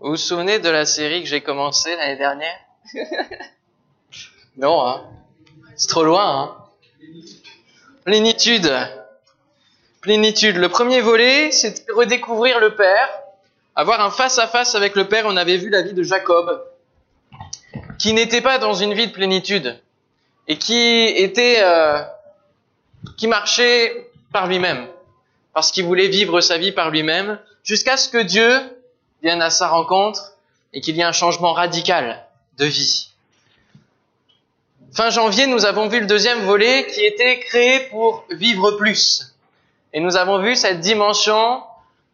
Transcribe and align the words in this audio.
Vous 0.00 0.10
vous 0.10 0.16
souvenez 0.16 0.58
de 0.58 0.68
la 0.68 0.84
série 0.84 1.22
que 1.22 1.28
j'ai 1.28 1.40
commencée 1.40 1.96
l'année 1.96 2.16
dernière? 2.16 2.58
Non, 4.58 4.86
hein 4.86 5.04
C'est 5.74 5.88
trop 5.88 6.04
loin, 6.04 6.42
hein 6.42 6.56
Plénitude. 8.04 8.72
Plénitude. 10.02 10.56
Le 10.56 10.68
premier 10.68 11.00
volet, 11.00 11.50
c'était 11.50 11.90
redécouvrir 11.90 12.60
le 12.60 12.74
Père, 12.74 13.08
avoir 13.74 14.02
un 14.02 14.10
face-à-face 14.10 14.74
avec 14.74 14.96
le 14.96 15.08
Père. 15.08 15.24
On 15.26 15.36
avait 15.36 15.56
vu 15.56 15.70
la 15.70 15.80
vie 15.80 15.94
de 15.94 16.02
Jacob, 16.02 16.62
qui 17.98 18.12
n'était 18.12 18.42
pas 18.42 18.58
dans 18.58 18.74
une 18.74 18.92
vie 18.92 19.06
de 19.06 19.12
plénitude 19.12 19.80
et 20.46 20.58
qui 20.58 21.06
était, 21.06 21.58
euh, 21.60 22.02
qui 23.16 23.28
marchait 23.28 24.10
par 24.30 24.46
lui-même, 24.46 24.86
parce 25.54 25.72
qu'il 25.72 25.84
voulait 25.84 26.08
vivre 26.08 26.40
sa 26.42 26.58
vie 26.58 26.72
par 26.72 26.90
lui-même, 26.90 27.38
jusqu'à 27.64 27.96
ce 27.96 28.10
que 28.10 28.18
Dieu 28.18 28.75
à 29.28 29.50
sa 29.50 29.68
rencontre 29.68 30.32
et 30.72 30.80
qu'il 30.80 30.96
y 30.96 31.00
ait 31.00 31.04
un 31.04 31.12
changement 31.12 31.52
radical 31.52 32.24
de 32.58 32.64
vie. 32.64 33.08
Fin 34.92 35.10
janvier, 35.10 35.46
nous 35.46 35.66
avons 35.66 35.88
vu 35.88 36.00
le 36.00 36.06
deuxième 36.06 36.40
volet 36.40 36.86
qui 36.86 37.04
était 37.04 37.40
créé 37.40 37.80
pour 37.90 38.24
vivre 38.30 38.72
plus. 38.72 39.34
Et 39.92 40.00
nous 40.00 40.16
avons 40.16 40.40
vu 40.40 40.56
cette 40.56 40.80
dimension 40.80 41.62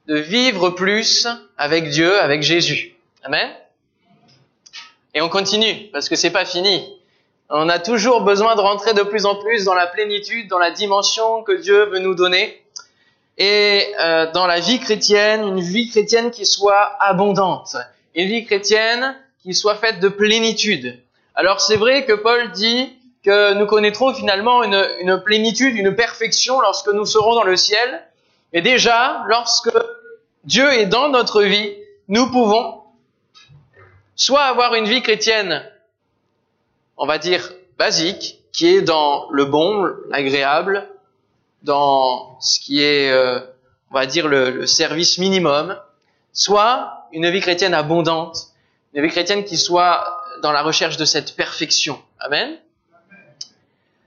de 0.06 0.16
vivre 0.16 0.70
plus 0.70 1.28
avec 1.56 1.90
Dieu, 1.90 2.20
avec 2.20 2.42
Jésus. 2.42 2.96
Amen. 3.22 3.50
Et 5.14 5.20
on 5.20 5.28
continue 5.28 5.90
parce 5.92 6.08
que 6.08 6.16
c'est 6.16 6.30
pas 6.30 6.44
fini. 6.44 6.82
On 7.50 7.68
a 7.68 7.78
toujours 7.78 8.22
besoin 8.22 8.56
de 8.56 8.60
rentrer 8.60 8.94
de 8.94 9.02
plus 9.02 9.26
en 9.26 9.36
plus 9.36 9.64
dans 9.64 9.74
la 9.74 9.86
plénitude, 9.86 10.48
dans 10.48 10.58
la 10.58 10.70
dimension 10.70 11.42
que 11.42 11.52
Dieu 11.52 11.84
veut 11.84 11.98
nous 11.98 12.14
donner. 12.14 12.64
Et 13.38 13.92
euh, 14.00 14.30
dans 14.32 14.46
la 14.46 14.60
vie 14.60 14.78
chrétienne, 14.78 15.42
une 15.42 15.60
vie 15.60 15.88
chrétienne 15.88 16.30
qui 16.30 16.44
soit 16.46 16.96
abondante, 17.00 17.76
une 18.14 18.28
vie 18.28 18.44
chrétienne 18.44 19.16
qui 19.42 19.54
soit 19.54 19.76
faite 19.76 20.00
de 20.00 20.08
plénitude. 20.08 21.00
Alors 21.34 21.60
c'est 21.60 21.76
vrai 21.76 22.04
que 22.04 22.12
Paul 22.12 22.52
dit 22.52 22.92
que 23.24 23.54
nous 23.54 23.66
connaîtrons 23.66 24.14
finalement 24.14 24.62
une, 24.62 24.84
une 25.00 25.20
plénitude, 25.22 25.76
une 25.76 25.94
perfection 25.94 26.60
lorsque 26.60 26.88
nous 26.88 27.06
serons 27.06 27.34
dans 27.34 27.44
le 27.44 27.56
ciel. 27.56 28.02
Et 28.52 28.60
déjà, 28.60 29.24
lorsque 29.28 29.70
Dieu 30.44 30.70
est 30.72 30.86
dans 30.86 31.08
notre 31.08 31.42
vie, 31.42 31.72
nous 32.08 32.30
pouvons 32.30 32.82
soit 34.14 34.42
avoir 34.42 34.74
une 34.74 34.84
vie 34.84 35.02
chrétienne, 35.02 35.64
on 36.96 37.06
va 37.06 37.18
dire 37.18 37.52
basique, 37.78 38.40
qui 38.52 38.68
est 38.68 38.82
dans 38.82 39.30
le 39.30 39.46
bon, 39.46 39.88
l'agréable, 40.10 40.88
dans 41.62 42.38
ce 42.40 42.60
qui 42.60 42.82
est, 42.82 43.10
euh, 43.10 43.40
on 43.90 43.94
va 43.94 44.06
dire, 44.06 44.28
le, 44.28 44.50
le 44.50 44.66
service 44.66 45.18
minimum, 45.18 45.76
soit 46.32 47.06
une 47.12 47.30
vie 47.30 47.40
chrétienne 47.40 47.74
abondante, 47.74 48.48
une 48.94 49.02
vie 49.02 49.10
chrétienne 49.10 49.44
qui 49.44 49.56
soit 49.56 50.22
dans 50.42 50.52
la 50.52 50.62
recherche 50.62 50.96
de 50.96 51.04
cette 51.04 51.36
perfection. 51.36 52.00
Amen. 52.20 52.58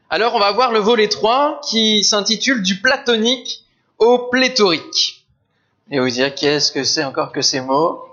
Alors 0.10 0.36
on 0.36 0.40
va 0.40 0.52
voir 0.52 0.72
le 0.72 0.80
volet 0.80 1.10
3 1.10 1.62
qui 1.68 2.04
s'intitule 2.04 2.62
du 2.62 2.80
platonique 2.80 3.66
au 3.98 4.20
pléthorique. 4.30 5.26
Et 5.92 6.00
vous 6.00 6.10
dire 6.10 6.34
qu'est-ce 6.34 6.72
que 6.72 6.84
c'est 6.84 7.04
encore 7.04 7.32
que 7.32 7.42
ces 7.42 7.62
mots? 7.62 8.04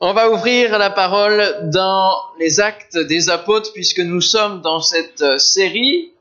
On 0.00 0.12
va 0.12 0.30
ouvrir 0.30 0.78
la 0.78 0.90
parole 0.90 1.70
dans 1.70 2.14
les 2.38 2.60
actes 2.60 2.98
des 2.98 3.30
apôtres 3.30 3.72
puisque 3.72 4.00
nous 4.00 4.20
sommes 4.20 4.60
dans 4.60 4.80
cette 4.80 5.22
euh, 5.22 5.38
série. 5.38 6.12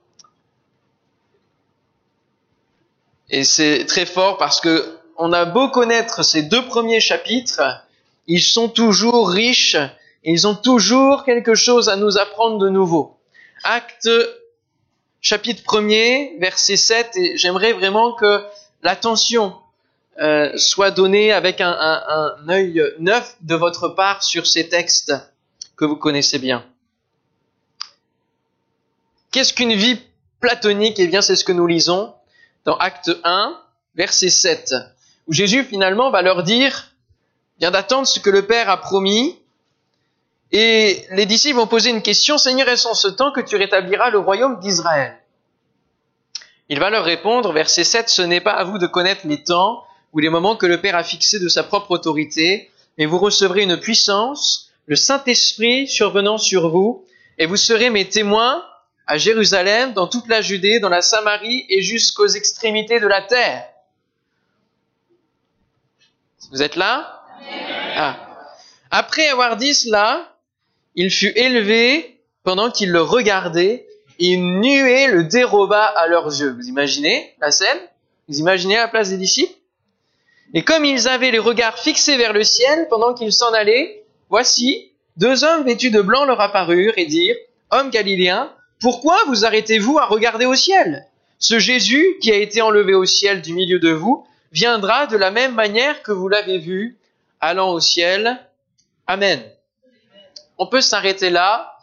Et 3.33 3.43
c'est 3.43 3.85
très 3.85 4.05
fort 4.05 4.37
parce 4.37 4.61
que 4.61 4.99
on 5.17 5.33
a 5.33 5.45
beau 5.45 5.67
connaître 5.67 6.23
ces 6.23 6.43
deux 6.43 6.65
premiers 6.67 6.99
chapitres, 6.99 7.63
ils 8.27 8.43
sont 8.43 8.69
toujours 8.69 9.27
riches 9.27 9.75
ils 10.23 10.47
ont 10.47 10.53
toujours 10.55 11.23
quelque 11.23 11.55
chose 11.55 11.89
à 11.89 11.95
nous 11.95 12.17
apprendre 12.19 12.59
de 12.59 12.69
nouveau. 12.69 13.17
Acte 13.63 14.07
chapitre 15.19 15.63
1er, 15.63 16.39
verset 16.39 16.77
7, 16.77 17.17
et 17.17 17.37
j'aimerais 17.37 17.73
vraiment 17.73 18.13
que 18.13 18.43
l'attention 18.83 19.55
euh, 20.21 20.55
soit 20.57 20.91
donnée 20.91 21.31
avec 21.33 21.59
un, 21.59 21.71
un, 21.71 22.35
un 22.45 22.49
œil 22.49 22.83
neuf 22.99 23.35
de 23.41 23.55
votre 23.55 23.89
part 23.89 24.23
sur 24.23 24.45
ces 24.45 24.69
textes 24.69 25.11
que 25.75 25.85
vous 25.85 25.95
connaissez 25.95 26.37
bien. 26.37 26.63
Qu'est-ce 29.31 29.53
qu'une 29.53 29.73
vie 29.73 29.99
platonique? 30.39 30.99
Eh 30.99 31.07
bien, 31.07 31.23
c'est 31.23 31.35
ce 31.35 31.43
que 31.43 31.51
nous 31.51 31.65
lisons 31.65 32.13
dans 32.65 32.77
Acte 32.77 33.11
1, 33.23 33.59
verset 33.95 34.29
7, 34.29 34.73
où 35.27 35.33
Jésus 35.33 35.63
finalement 35.63 36.09
va 36.11 36.21
leur 36.21 36.43
dire, 36.43 36.91
vient 37.59 37.71
d'attendre 37.71 38.07
ce 38.07 38.19
que 38.19 38.29
le 38.29 38.45
Père 38.45 38.69
a 38.69 38.77
promis, 38.77 39.37
et 40.51 41.05
les 41.11 41.25
disciples 41.25 41.57
vont 41.57 41.67
poser 41.67 41.89
une 41.89 42.01
question, 42.01 42.37
Seigneur, 42.37 42.67
est-ce 42.69 42.87
en 42.87 42.93
ce 42.93 43.07
temps 43.07 43.31
que 43.31 43.41
tu 43.41 43.55
rétabliras 43.55 44.11
le 44.11 44.19
royaume 44.19 44.59
d'Israël? 44.59 45.17
Il 46.69 46.79
va 46.79 46.89
leur 46.89 47.03
répondre, 47.03 47.51
verset 47.51 47.83
7, 47.83 48.09
Ce 48.09 48.21
n'est 48.21 48.41
pas 48.41 48.53
à 48.53 48.63
vous 48.63 48.77
de 48.77 48.87
connaître 48.87 49.27
les 49.27 49.43
temps 49.43 49.83
ou 50.13 50.19
les 50.19 50.29
moments 50.29 50.55
que 50.55 50.65
le 50.65 50.79
Père 50.79 50.95
a 50.95 51.03
fixés 51.03 51.39
de 51.39 51.47
sa 51.47 51.63
propre 51.63 51.91
autorité, 51.91 52.69
mais 52.97 53.05
vous 53.05 53.17
recevrez 53.17 53.63
une 53.63 53.77
puissance, 53.77 54.71
le 54.85 54.95
Saint-Esprit 54.95 55.87
survenant 55.87 56.37
sur 56.37 56.69
vous, 56.69 57.03
et 57.39 57.47
vous 57.47 57.57
serez 57.57 57.89
mes 57.89 58.07
témoins 58.07 58.63
à 59.07 59.17
Jérusalem, 59.17 59.93
dans 59.93 60.07
toute 60.07 60.27
la 60.27 60.41
Judée, 60.41 60.79
dans 60.79 60.89
la 60.89 61.01
Samarie 61.01 61.65
et 61.69 61.81
jusqu'aux 61.81 62.27
extrémités 62.27 62.99
de 62.99 63.07
la 63.07 63.21
terre. 63.21 63.67
Vous 66.51 66.61
êtes 66.61 66.75
là? 66.75 67.21
Ah. 67.95 68.17
Après 68.91 69.27
avoir 69.27 69.57
dit 69.57 69.73
cela, 69.73 70.35
il 70.95 71.09
fut 71.09 71.33
élevé 71.35 72.19
pendant 72.43 72.69
qu'ils 72.69 72.91
le 72.91 73.01
regardaient, 73.01 73.87
et 74.19 74.27
une 74.27 74.61
nuée 74.61 75.07
le 75.07 75.23
déroba 75.23 75.83
à 75.83 76.07
leurs 76.07 76.27
yeux. 76.27 76.51
Vous 76.51 76.67
imaginez 76.67 77.33
la 77.41 77.51
scène? 77.51 77.79
Vous 78.27 78.39
imaginez 78.39 78.75
la 78.75 78.87
place 78.87 79.09
des 79.09 79.17
disciples? 79.17 79.53
Et 80.53 80.63
comme 80.63 80.85
ils 80.85 81.07
avaient 81.07 81.31
les 81.31 81.39
regards 81.39 81.79
fixés 81.79 82.15
vers 82.15 82.31
le 82.31 82.43
ciel 82.43 82.87
pendant 82.89 83.13
qu'ils 83.15 83.33
s'en 83.33 83.51
allaient, 83.53 84.03
voici, 84.29 84.91
deux 85.17 85.43
hommes 85.43 85.63
vêtus 85.63 85.89
de 85.89 86.01
blanc 86.01 86.25
leur 86.25 86.39
apparurent 86.39 86.93
et 86.97 87.05
dirent, 87.05 87.35
Hommes 87.71 87.89
galiléens, 87.89 88.53
pourquoi 88.83 89.17
vous 89.25 89.45
arrêtez-vous 89.45 89.97
à 89.97 90.05
regarder 90.05 90.45
au 90.45 90.53
ciel? 90.53 91.07
Ce 91.39 91.57
Jésus 91.57 92.17
qui 92.21 92.31
a 92.31 92.35
été 92.35 92.61
enlevé 92.61 92.93
au 92.93 93.05
ciel 93.05 93.41
du 93.41 93.53
milieu 93.53 93.79
de 93.79 93.89
vous 93.89 94.27
viendra 94.51 95.07
de 95.07 95.17
la 95.17 95.31
même 95.31 95.55
manière 95.55 96.03
que 96.03 96.11
vous 96.11 96.27
l'avez 96.27 96.59
vu, 96.59 96.99
allant 97.41 97.71
au 97.71 97.79
ciel. 97.79 98.39
Amen 99.07 99.41
on 100.57 100.67
peut 100.67 100.81
s'arrêter 100.81 101.29
là. 101.29 101.77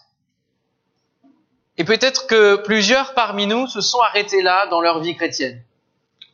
Et 1.76 1.84
peut-être 1.84 2.26
que 2.26 2.56
plusieurs 2.56 3.14
parmi 3.14 3.46
nous 3.46 3.66
se 3.66 3.80
sont 3.80 4.00
arrêtés 4.00 4.42
là 4.42 4.66
dans 4.68 4.80
leur 4.80 5.00
vie 5.00 5.16
chrétienne. 5.16 5.62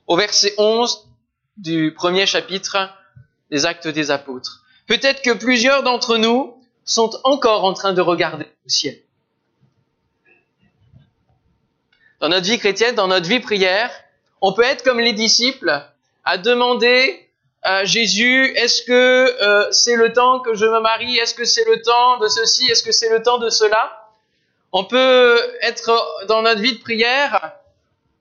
Au 0.06 0.16
verset 0.16 0.54
11 0.58 1.08
du 1.56 1.92
premier 1.94 2.26
chapitre 2.26 2.76
des 3.50 3.64
actes 3.64 3.88
des 3.88 4.10
apôtres. 4.10 4.64
Peut-être 4.86 5.22
que 5.22 5.32
plusieurs 5.32 5.82
d'entre 5.82 6.16
nous 6.16 6.56
sont 6.84 7.10
encore 7.24 7.64
en 7.64 7.72
train 7.72 7.92
de 7.92 8.00
regarder 8.00 8.44
au 8.44 8.68
ciel. 8.68 8.96
Dans 12.20 12.28
notre 12.28 12.46
vie 12.46 12.58
chrétienne, 12.58 12.94
dans 12.94 13.08
notre 13.08 13.28
vie 13.28 13.40
prière, 13.40 13.90
on 14.40 14.52
peut 14.52 14.62
être 14.62 14.82
comme 14.82 15.00
les 15.00 15.12
disciples 15.12 15.82
à 16.24 16.38
demander 16.38 17.26
Jésus, 17.84 18.52
est-ce 18.56 18.82
que 18.82 18.92
euh, 18.92 19.70
c'est 19.72 19.96
le 19.96 20.12
temps 20.12 20.40
que 20.40 20.54
je 20.54 20.64
me 20.64 20.80
marie? 20.80 21.18
Est-ce 21.18 21.34
que 21.34 21.44
c'est 21.44 21.64
le 21.64 21.82
temps 21.82 22.18
de 22.18 22.28
ceci? 22.28 22.70
Est-ce 22.70 22.82
que 22.82 22.92
c'est 22.92 23.08
le 23.08 23.22
temps 23.22 23.38
de 23.38 23.50
cela? 23.50 24.08
On 24.72 24.84
peut 24.84 25.40
être 25.62 26.26
dans 26.28 26.42
notre 26.42 26.60
vie 26.60 26.76
de 26.76 26.80
prière 26.80 27.54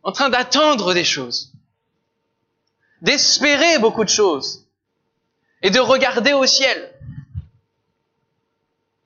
en 0.03 0.11
train 0.11 0.29
d'attendre 0.29 0.93
des 0.93 1.03
choses, 1.03 1.51
d'espérer 3.01 3.77
beaucoup 3.79 4.03
de 4.03 4.09
choses 4.09 4.65
et 5.61 5.69
de 5.69 5.79
regarder 5.79 6.33
au 6.33 6.45
ciel. 6.45 6.91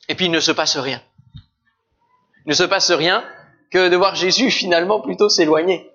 Et 0.07 0.15
puis 0.15 0.25
il 0.25 0.31
ne 0.31 0.39
se 0.39 0.51
passe 0.51 0.77
rien. 0.77 1.01
Il 2.45 2.49
ne 2.49 2.53
se 2.53 2.63
passe 2.63 2.91
rien 2.91 3.23
que 3.71 3.89
de 3.89 3.95
voir 3.95 4.15
Jésus 4.15 4.51
finalement 4.51 4.99
plutôt 4.99 5.29
s'éloigner 5.29 5.89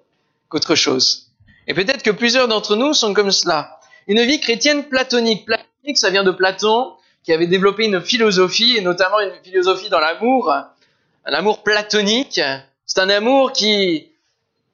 qu'autre 0.48 0.74
chose. 0.74 1.30
Et 1.66 1.74
peut-être 1.74 2.02
que 2.02 2.10
plusieurs 2.10 2.48
d'entre 2.48 2.76
nous 2.76 2.94
sont 2.94 3.14
comme 3.14 3.30
cela 3.30 3.78
une 4.06 4.22
vie 4.22 4.40
chrétienne 4.40 4.84
platonique. 4.84 5.46
Platonique, 5.46 5.98
ça 5.98 6.10
vient 6.10 6.24
de 6.24 6.30
Platon, 6.30 6.92
qui 7.22 7.32
avait 7.32 7.46
développé 7.46 7.86
une 7.86 8.00
philosophie, 8.00 8.76
et 8.76 8.80
notamment 8.80 9.20
une 9.20 9.32
philosophie 9.42 9.88
dans 9.88 10.00
l'amour, 10.00 10.50
un 10.50 11.32
amour 11.32 11.62
platonique. 11.62 12.40
C'est 12.86 13.00
un 13.00 13.08
amour 13.08 13.52
qui, 13.52 14.12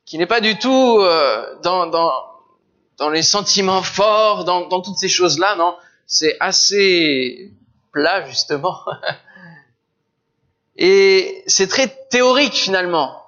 qui 0.05 0.19
n'est 0.19 0.27
pas 0.27 0.41
du 0.41 0.59
tout 0.59 0.99
euh, 1.01 1.45
dans, 1.63 1.87
dans, 1.87 2.13
dans 2.99 3.09
les 3.09 3.23
sentiments 3.23 3.83
forts, 3.83 4.45
dans, 4.45 4.67
dans 4.67 4.81
toutes 4.81 4.99
ces 4.99 5.09
choses-là, 5.09 5.55
non. 5.57 5.77
C'est 6.07 6.37
assez 6.41 7.53
plat, 7.93 8.27
justement. 8.29 8.81
Et 10.81 11.45
c'est 11.47 11.69
très 11.69 11.89
théorique, 12.11 12.55
finalement. 12.55 13.23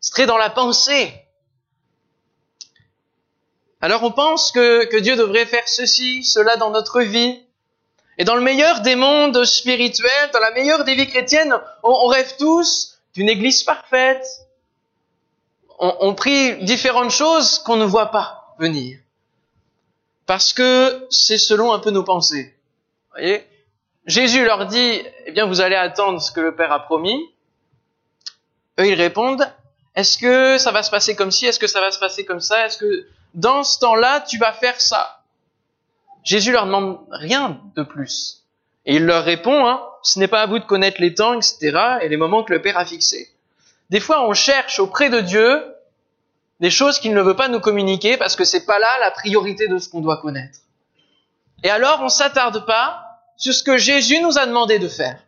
C'est 0.00 0.12
très 0.12 0.26
dans 0.26 0.38
la 0.38 0.48
pensée. 0.48 1.12
Alors 3.80 4.04
on 4.04 4.12
pense 4.12 4.52
que, 4.52 4.98
Dieu 5.00 5.16
devrait 5.16 5.46
faire 5.46 5.68
ceci, 5.68 6.24
cela 6.24 6.56
dans 6.56 6.70
notre 6.70 7.00
vie, 7.02 7.42
Et 8.16 8.24
dans 8.24 8.34
le 8.34 8.40
meilleur 8.40 8.80
des 8.80 8.96
mondes 8.96 9.44
spirituels, 9.44 10.30
dans 10.32 10.40
la 10.40 10.50
meilleure 10.52 10.84
des 10.84 10.94
vies 10.94 11.06
chrétiennes, 11.06 11.54
on, 11.82 12.06
rêve 12.06 12.34
tous 12.38 12.98
d'une 13.14 13.28
église 13.28 13.62
parfaite. 13.62 14.26
On, 15.78 15.94
on 16.00 16.14
prie 16.14 16.64
différentes 16.64 17.12
choses 17.12 17.58
qu'on 17.60 17.76
ne 17.76 17.84
voit 17.84 18.10
pas 18.10 18.56
venir. 18.58 18.98
Parce 20.26 20.52
que 20.52 21.06
c'est 21.10 21.38
selon 21.38 21.72
un 21.72 21.78
peu 21.78 21.90
nos 21.90 22.02
pensées. 22.02 22.54
Voyez? 23.12 23.46
Jésus 24.08 24.42
leur 24.42 24.64
dit, 24.64 25.02
eh 25.26 25.32
bien, 25.32 25.44
vous 25.44 25.60
allez 25.60 25.76
attendre 25.76 26.20
ce 26.20 26.32
que 26.32 26.40
le 26.40 26.56
Père 26.56 26.72
a 26.72 26.80
promis. 26.80 27.30
Eux, 28.80 28.86
ils 28.86 28.94
répondent, 28.94 29.46
est-ce 29.94 30.16
que 30.16 30.56
ça 30.56 30.72
va 30.72 30.82
se 30.82 30.90
passer 30.90 31.14
comme 31.14 31.30
ci 31.30 31.44
Est-ce 31.44 31.58
que 31.58 31.66
ça 31.66 31.82
va 31.82 31.90
se 31.90 31.98
passer 31.98 32.24
comme 32.24 32.40
ça 32.40 32.64
Est-ce 32.64 32.78
que 32.78 33.06
dans 33.34 33.62
ce 33.64 33.78
temps-là, 33.80 34.22
tu 34.22 34.38
vas 34.38 34.54
faire 34.54 34.80
ça? 34.80 35.20
Jésus 36.24 36.52
leur 36.52 36.64
demande 36.64 37.00
rien 37.10 37.60
de 37.76 37.82
plus. 37.82 38.44
Et 38.86 38.96
il 38.96 39.04
leur 39.04 39.24
répond, 39.24 39.66
hein, 39.66 39.82
ce 40.02 40.18
n'est 40.18 40.26
pas 40.26 40.40
à 40.40 40.46
vous 40.46 40.58
de 40.58 40.64
connaître 40.64 41.02
les 41.02 41.12
temps, 41.12 41.34
etc., 41.34 41.98
et 42.00 42.08
les 42.08 42.16
moments 42.16 42.42
que 42.42 42.54
le 42.54 42.62
Père 42.62 42.78
a 42.78 42.86
fixés. 42.86 43.28
Des 43.90 44.00
fois, 44.00 44.26
on 44.26 44.32
cherche 44.32 44.80
auprès 44.80 45.10
de 45.10 45.20
Dieu 45.20 45.62
des 46.60 46.70
choses 46.70 46.98
qu'il 46.98 47.12
ne 47.12 47.20
veut 47.20 47.36
pas 47.36 47.48
nous 47.48 47.60
communiquer 47.60 48.16
parce 48.16 48.36
que 48.36 48.44
c'est 48.44 48.64
pas 48.64 48.78
là 48.78 48.88
la 49.00 49.10
priorité 49.10 49.68
de 49.68 49.76
ce 49.76 49.90
qu'on 49.90 50.00
doit 50.00 50.16
connaître. 50.16 50.60
Et 51.62 51.68
alors, 51.68 52.00
on 52.00 52.08
s'attarde 52.08 52.64
pas 52.64 53.04
sur 53.38 53.54
ce 53.54 53.62
que 53.62 53.78
Jésus 53.78 54.20
nous 54.20 54.36
a 54.36 54.46
demandé 54.46 54.78
de 54.78 54.88
faire. 54.88 55.22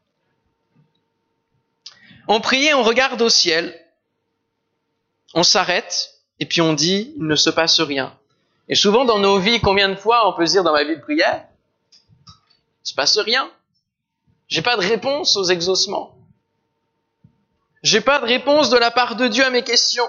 On 2.28 2.40
prie, 2.40 2.74
on 2.74 2.82
regarde 2.82 3.22
au 3.22 3.28
ciel, 3.28 3.74
on 5.32 5.42
s'arrête, 5.42 6.14
et 6.38 6.46
puis 6.46 6.60
on 6.60 6.74
dit, 6.74 7.14
il 7.16 7.26
ne 7.26 7.36
se 7.36 7.50
passe 7.50 7.80
rien. 7.80 8.16
Et 8.68 8.74
souvent 8.74 9.04
dans 9.04 9.18
nos 9.18 9.38
vies, 9.38 9.60
combien 9.60 9.88
de 9.88 9.94
fois 9.94 10.28
on 10.28 10.36
peut 10.36 10.44
dire 10.44 10.62
dans 10.62 10.72
ma 10.72 10.84
vie 10.84 10.96
de 10.96 11.00
prière, 11.00 11.46
il 12.26 12.84
ne 12.84 12.88
se 12.88 12.94
passe 12.94 13.18
rien. 13.18 13.50
J'ai 14.48 14.62
pas 14.62 14.76
de 14.76 14.82
réponse 14.82 15.36
aux 15.36 15.44
exaucements. 15.44 16.16
J'ai 17.82 18.00
pas 18.00 18.18
de 18.18 18.26
réponse 18.26 18.70
de 18.70 18.76
la 18.76 18.90
part 18.90 19.16
de 19.16 19.28
Dieu 19.28 19.44
à 19.44 19.50
mes 19.50 19.62
questions. 19.62 20.08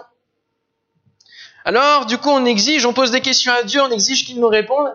Alors, 1.63 2.07
du 2.07 2.17
coup, 2.17 2.29
on 2.29 2.45
exige, 2.45 2.85
on 2.85 2.93
pose 2.93 3.11
des 3.11 3.21
questions 3.21 3.53
à 3.53 3.63
Dieu, 3.63 3.81
on 3.81 3.91
exige 3.91 4.25
qu'il 4.25 4.39
nous 4.39 4.47
réponde. 4.47 4.91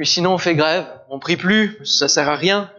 Puis 0.00 0.06
sinon, 0.06 0.32
on 0.32 0.38
fait 0.38 0.54
grève, 0.54 0.86
on 1.10 1.18
prie 1.18 1.36
plus, 1.36 1.84
ça 1.84 2.08
sert 2.08 2.26
à 2.26 2.34
rien. 2.34 2.72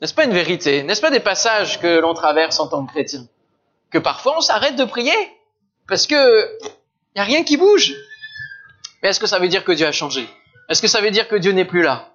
N'est-ce 0.00 0.14
pas 0.14 0.24
une 0.24 0.32
vérité? 0.32 0.82
N'est-ce 0.82 1.00
pas 1.00 1.12
des 1.12 1.20
passages 1.20 1.80
que 1.80 2.00
l'on 2.00 2.12
traverse 2.12 2.58
en 2.58 2.66
tant 2.66 2.84
que 2.84 2.90
chrétien? 2.90 3.24
Que 3.90 3.98
parfois 3.98 4.36
on 4.36 4.40
s'arrête 4.40 4.74
de 4.74 4.84
prier 4.84 5.14
parce 5.86 6.08
que 6.08 6.58
il 7.14 7.18
y 7.18 7.20
a 7.20 7.22
rien 7.22 7.44
qui 7.44 7.56
bouge. 7.56 7.94
Mais 9.00 9.10
est-ce 9.10 9.20
que 9.20 9.28
ça 9.28 9.38
veut 9.38 9.46
dire 9.46 9.62
que 9.62 9.70
Dieu 9.70 9.86
a 9.86 9.92
changé? 9.92 10.28
Est-ce 10.68 10.82
que 10.82 10.88
ça 10.88 11.00
veut 11.00 11.12
dire 11.12 11.28
que 11.28 11.36
Dieu 11.36 11.52
n'est 11.52 11.64
plus 11.64 11.82
là? 11.82 12.10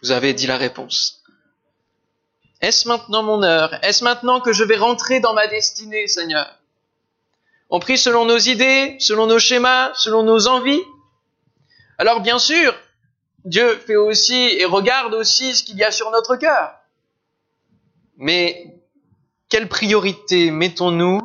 Vous 0.00 0.12
avez 0.12 0.32
dit 0.32 0.46
la 0.46 0.58
réponse. 0.58 1.24
Est-ce 2.60 2.86
maintenant 2.86 3.24
mon 3.24 3.42
heure? 3.42 3.74
Est-ce 3.82 4.04
maintenant 4.04 4.40
que 4.40 4.52
je 4.52 4.62
vais 4.62 4.76
rentrer 4.76 5.18
dans 5.18 5.34
ma 5.34 5.48
destinée, 5.48 6.06
Seigneur? 6.06 6.55
On 7.70 7.80
prie 7.80 7.98
selon 7.98 8.24
nos 8.24 8.38
idées, 8.38 8.96
selon 9.00 9.26
nos 9.26 9.38
schémas, 9.38 9.92
selon 9.94 10.22
nos 10.22 10.46
envies. 10.46 10.82
Alors 11.98 12.20
bien 12.20 12.38
sûr, 12.38 12.74
Dieu 13.44 13.76
fait 13.78 13.96
aussi 13.96 14.34
et 14.34 14.64
regarde 14.64 15.14
aussi 15.14 15.54
ce 15.54 15.64
qu'il 15.64 15.76
y 15.76 15.84
a 15.84 15.90
sur 15.90 16.10
notre 16.10 16.36
cœur. 16.36 16.74
Mais 18.16 18.76
quelle 19.48 19.68
priorité 19.68 20.50
mettons-nous 20.50 21.20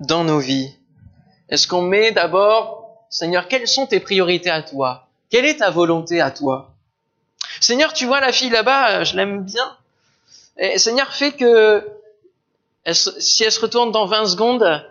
dans 0.00 0.24
nos 0.24 0.38
vies? 0.38 0.76
Est-ce 1.48 1.68
qu'on 1.68 1.82
met 1.82 2.10
d'abord, 2.12 3.06
Seigneur, 3.10 3.48
quelles 3.48 3.68
sont 3.68 3.86
tes 3.86 4.00
priorités 4.00 4.50
à 4.50 4.62
toi? 4.62 5.08
Quelle 5.30 5.44
est 5.44 5.58
ta 5.58 5.70
volonté 5.70 6.20
à 6.20 6.30
toi? 6.30 6.74
Seigneur, 7.60 7.92
tu 7.92 8.06
vois 8.06 8.20
la 8.20 8.32
fille 8.32 8.50
là-bas, 8.50 9.04
je 9.04 9.16
l'aime 9.16 9.44
bien. 9.44 9.76
Seigneur, 10.76 11.12
fais 11.14 11.32
que 11.32 11.88
si 12.92 13.44
elle 13.44 13.52
se 13.52 13.60
retourne 13.60 13.92
dans 13.92 14.06
20 14.06 14.26
secondes, 14.26 14.86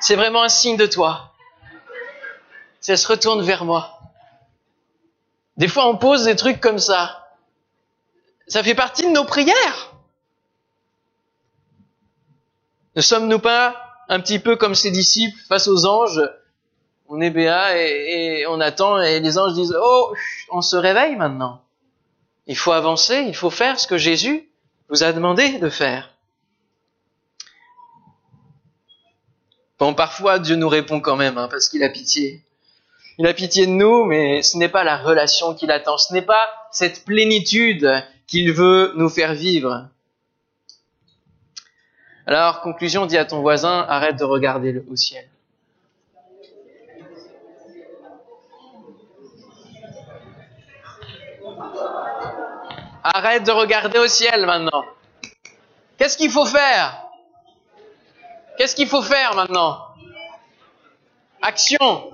c'est 0.00 0.14
vraiment 0.14 0.42
un 0.42 0.48
signe 0.48 0.76
de 0.76 0.86
toi. 0.86 1.32
Si 2.80 2.92
elle 2.92 2.98
se 2.98 3.08
retourne 3.08 3.42
vers 3.42 3.64
moi. 3.64 3.98
Des 5.56 5.66
fois, 5.66 5.88
on 5.88 5.96
pose 5.96 6.24
des 6.24 6.36
trucs 6.36 6.60
comme 6.60 6.78
ça. 6.78 7.28
Ça 8.46 8.62
fait 8.62 8.76
partie 8.76 9.02
de 9.02 9.10
nos 9.10 9.24
prières. 9.24 9.92
Ne 12.94 13.02
sommes-nous 13.02 13.40
pas 13.40 13.76
un 14.08 14.20
petit 14.20 14.38
peu 14.38 14.56
comme 14.56 14.74
ces 14.74 14.90
disciples 14.90 15.38
face 15.48 15.68
aux 15.68 15.86
anges? 15.86 16.22
On 17.08 17.20
est 17.20 17.30
béat 17.30 17.76
et, 17.78 18.46
on 18.46 18.60
attend 18.60 19.00
et 19.00 19.18
les 19.20 19.38
anges 19.38 19.54
disent 19.54 19.76
Oh, 19.80 20.14
on 20.50 20.62
se 20.62 20.76
réveille 20.76 21.16
maintenant. 21.16 21.62
Il 22.46 22.56
faut 22.56 22.72
avancer, 22.72 23.24
il 23.26 23.34
faut 23.34 23.50
faire 23.50 23.78
ce 23.80 23.86
que 23.86 23.98
Jésus 23.98 24.48
vous 24.88 25.02
a 25.02 25.12
demandé 25.12 25.58
de 25.58 25.68
faire. 25.68 26.14
Bon, 29.78 29.94
parfois 29.94 30.40
Dieu 30.40 30.56
nous 30.56 30.68
répond 30.68 31.00
quand 31.00 31.16
même, 31.16 31.38
hein, 31.38 31.48
parce 31.48 31.68
qu'il 31.68 31.84
a 31.84 31.88
pitié. 31.88 32.42
Il 33.18 33.26
a 33.26 33.34
pitié 33.34 33.66
de 33.66 33.72
nous, 33.72 34.04
mais 34.04 34.42
ce 34.42 34.56
n'est 34.56 34.68
pas 34.68 34.82
la 34.84 34.96
relation 34.96 35.54
qu'il 35.54 35.70
attend, 35.70 35.98
ce 35.98 36.12
n'est 36.12 36.22
pas 36.22 36.48
cette 36.72 37.04
plénitude 37.04 37.88
qu'il 38.26 38.52
veut 38.52 38.92
nous 38.96 39.08
faire 39.08 39.34
vivre. 39.34 39.88
Alors, 42.26 42.60
conclusion, 42.60 43.06
dis 43.06 43.16
à 43.16 43.24
ton 43.24 43.40
voisin, 43.40 43.86
arrête 43.88 44.16
de 44.16 44.24
regarder 44.24 44.82
au 44.90 44.96
ciel. 44.96 45.28
Arrête 53.02 53.44
de 53.44 53.52
regarder 53.52 53.98
au 53.98 54.06
ciel 54.06 54.44
maintenant. 54.44 54.84
Qu'est-ce 55.96 56.18
qu'il 56.18 56.30
faut 56.30 56.44
faire? 56.44 57.07
Qu'est-ce 58.58 58.74
qu'il 58.74 58.88
faut 58.88 59.02
faire 59.02 59.34
maintenant? 59.36 59.86
Action 61.40 62.10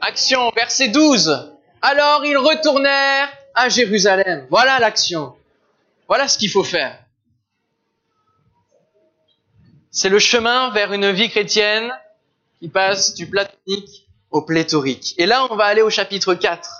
Action, 0.00 0.50
verset 0.56 0.88
12. 0.88 1.52
Alors 1.82 2.24
ils 2.24 2.38
retournèrent 2.38 3.28
à 3.54 3.68
Jérusalem. 3.68 4.46
Voilà 4.50 4.78
l'action. 4.78 5.36
Voilà 6.06 6.28
ce 6.28 6.38
qu'il 6.38 6.48
faut 6.48 6.64
faire. 6.64 6.98
C'est 9.90 10.08
le 10.08 10.20
chemin 10.20 10.70
vers 10.70 10.92
une 10.92 11.10
vie 11.10 11.28
chrétienne 11.28 11.92
qui 12.60 12.68
passe 12.68 13.14
du 13.14 13.26
platonique 13.26 14.06
au 14.30 14.42
pléthorique. 14.42 15.14
Et 15.18 15.26
là, 15.26 15.46
on 15.50 15.56
va 15.56 15.64
aller 15.64 15.82
au 15.82 15.90
chapitre 15.90 16.34
4 16.34 16.70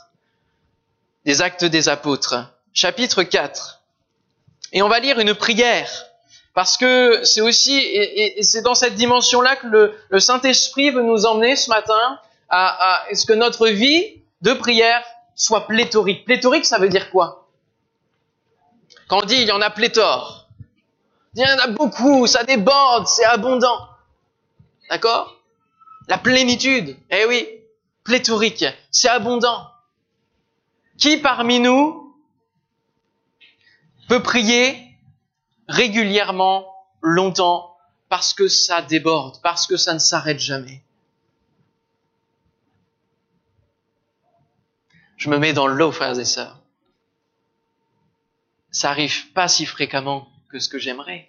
des 1.25 1.43
actes 1.43 1.65
des 1.65 1.89
apôtres. 1.89 2.37
Chapitre 2.73 3.25
4. 3.25 3.83
Et 4.73 4.83
on 4.83 4.89
va 4.89 5.01
lire 5.01 5.19
une 5.19 5.35
prière. 5.35 6.10
Parce 6.55 6.77
que 6.77 7.23
c'est 7.25 7.41
aussi, 7.41 7.77
et, 7.79 8.43
c'est 8.43 8.63
dans 8.63 8.75
cette 8.75 8.95
dimension-là 8.95 9.57
que 9.57 9.67
le, 10.11 10.21
Saint-Esprit 10.21 10.91
veut 10.91 11.03
nous 11.03 11.27
emmener 11.27 11.57
ce 11.57 11.71
matin 11.71 12.19
à 12.49 13.05
ce 13.13 13.25
que 13.25 13.33
notre 13.33 13.69
vie 13.69 14.21
de 14.43 14.53
prière 14.53 15.05
soit 15.35 15.67
pléthorique. 15.67 16.25
Pléthorique, 16.25 16.67
ça 16.67 16.79
veut 16.79 16.89
dire 16.89 17.11
quoi? 17.11 17.49
Quand 19.09 19.23
on 19.23 19.27
dit 19.27 19.37
il 19.37 19.49
y 19.49 19.53
en 19.53 19.61
a 19.61 19.71
pléthore, 19.71 20.47
il 21.35 21.43
y 21.43 21.45
en 21.45 21.59
a 21.59 21.69
beaucoup, 21.69 22.27
ça 22.27 22.45
déborde, 22.45 23.07
c'est 23.07 23.25
abondant. 23.25 23.89
D'accord? 24.89 25.37
La 26.09 26.19
plénitude, 26.19 26.97
eh 27.11 27.25
oui, 27.27 27.49
pléthorique, 28.05 28.65
c'est 28.91 29.09
abondant. 29.09 29.71
Qui 30.99 31.17
parmi 31.17 31.61
nous 31.61 32.15
peut 34.09 34.23
prier 34.23 34.90
régulièrement, 35.71 36.67
longtemps, 37.01 37.77
parce 38.09 38.35
que 38.35 38.49
ça 38.49 38.83
déborde, 38.83 39.41
parce 39.43 39.67
que 39.67 39.77
ça 39.77 39.95
ne 39.95 39.99
s'arrête 39.99 40.41
jamais 40.41 40.83
Je 45.17 45.29
me 45.29 45.37
mets 45.37 45.53
dans 45.53 45.67
l'eau, 45.67 45.93
frères 45.93 46.19
et 46.19 46.25
sœurs. 46.25 46.59
Ça 48.71 48.89
arrive 48.89 49.31
pas 49.33 49.49
si 49.49 49.67
fréquemment 49.67 50.27
que 50.49 50.59
ce 50.59 50.71
que 50.71 50.79
j'aimerais. 50.79 51.29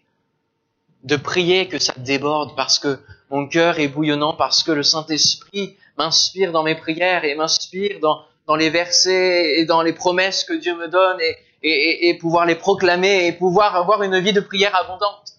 De 1.03 1.17
prier 1.17 1.67
que 1.67 1.77
ça 1.77 1.93
déborde 1.97 2.55
parce 2.55 2.79
que 2.79 2.99
mon 3.29 3.47
cœur 3.49 3.79
est 3.79 3.89
bouillonnant, 3.89 4.33
parce 4.33 4.63
que 4.63 4.71
le 4.71 4.83
Saint-Esprit 4.83 5.75
m'inspire 5.97 6.53
dans 6.53 6.63
mes 6.63 6.75
prières 6.75 7.25
et 7.25 7.35
m'inspire 7.35 7.99
dans, 7.99 8.23
dans 8.47 8.55
les 8.55 8.69
versets 8.69 9.59
et 9.59 9.65
dans 9.65 9.81
les 9.81 9.91
promesses 9.91 10.45
que 10.45 10.53
Dieu 10.53 10.73
me 10.77 10.87
donne 10.87 11.19
et, 11.19 11.35
et, 11.63 12.09
et 12.09 12.13
pouvoir 12.15 12.45
les 12.45 12.55
proclamer 12.55 13.27
et 13.27 13.31
pouvoir 13.31 13.75
avoir 13.75 14.03
une 14.03 14.19
vie 14.19 14.33
de 14.33 14.41
prière 14.41 14.75
abondante. 14.75 15.33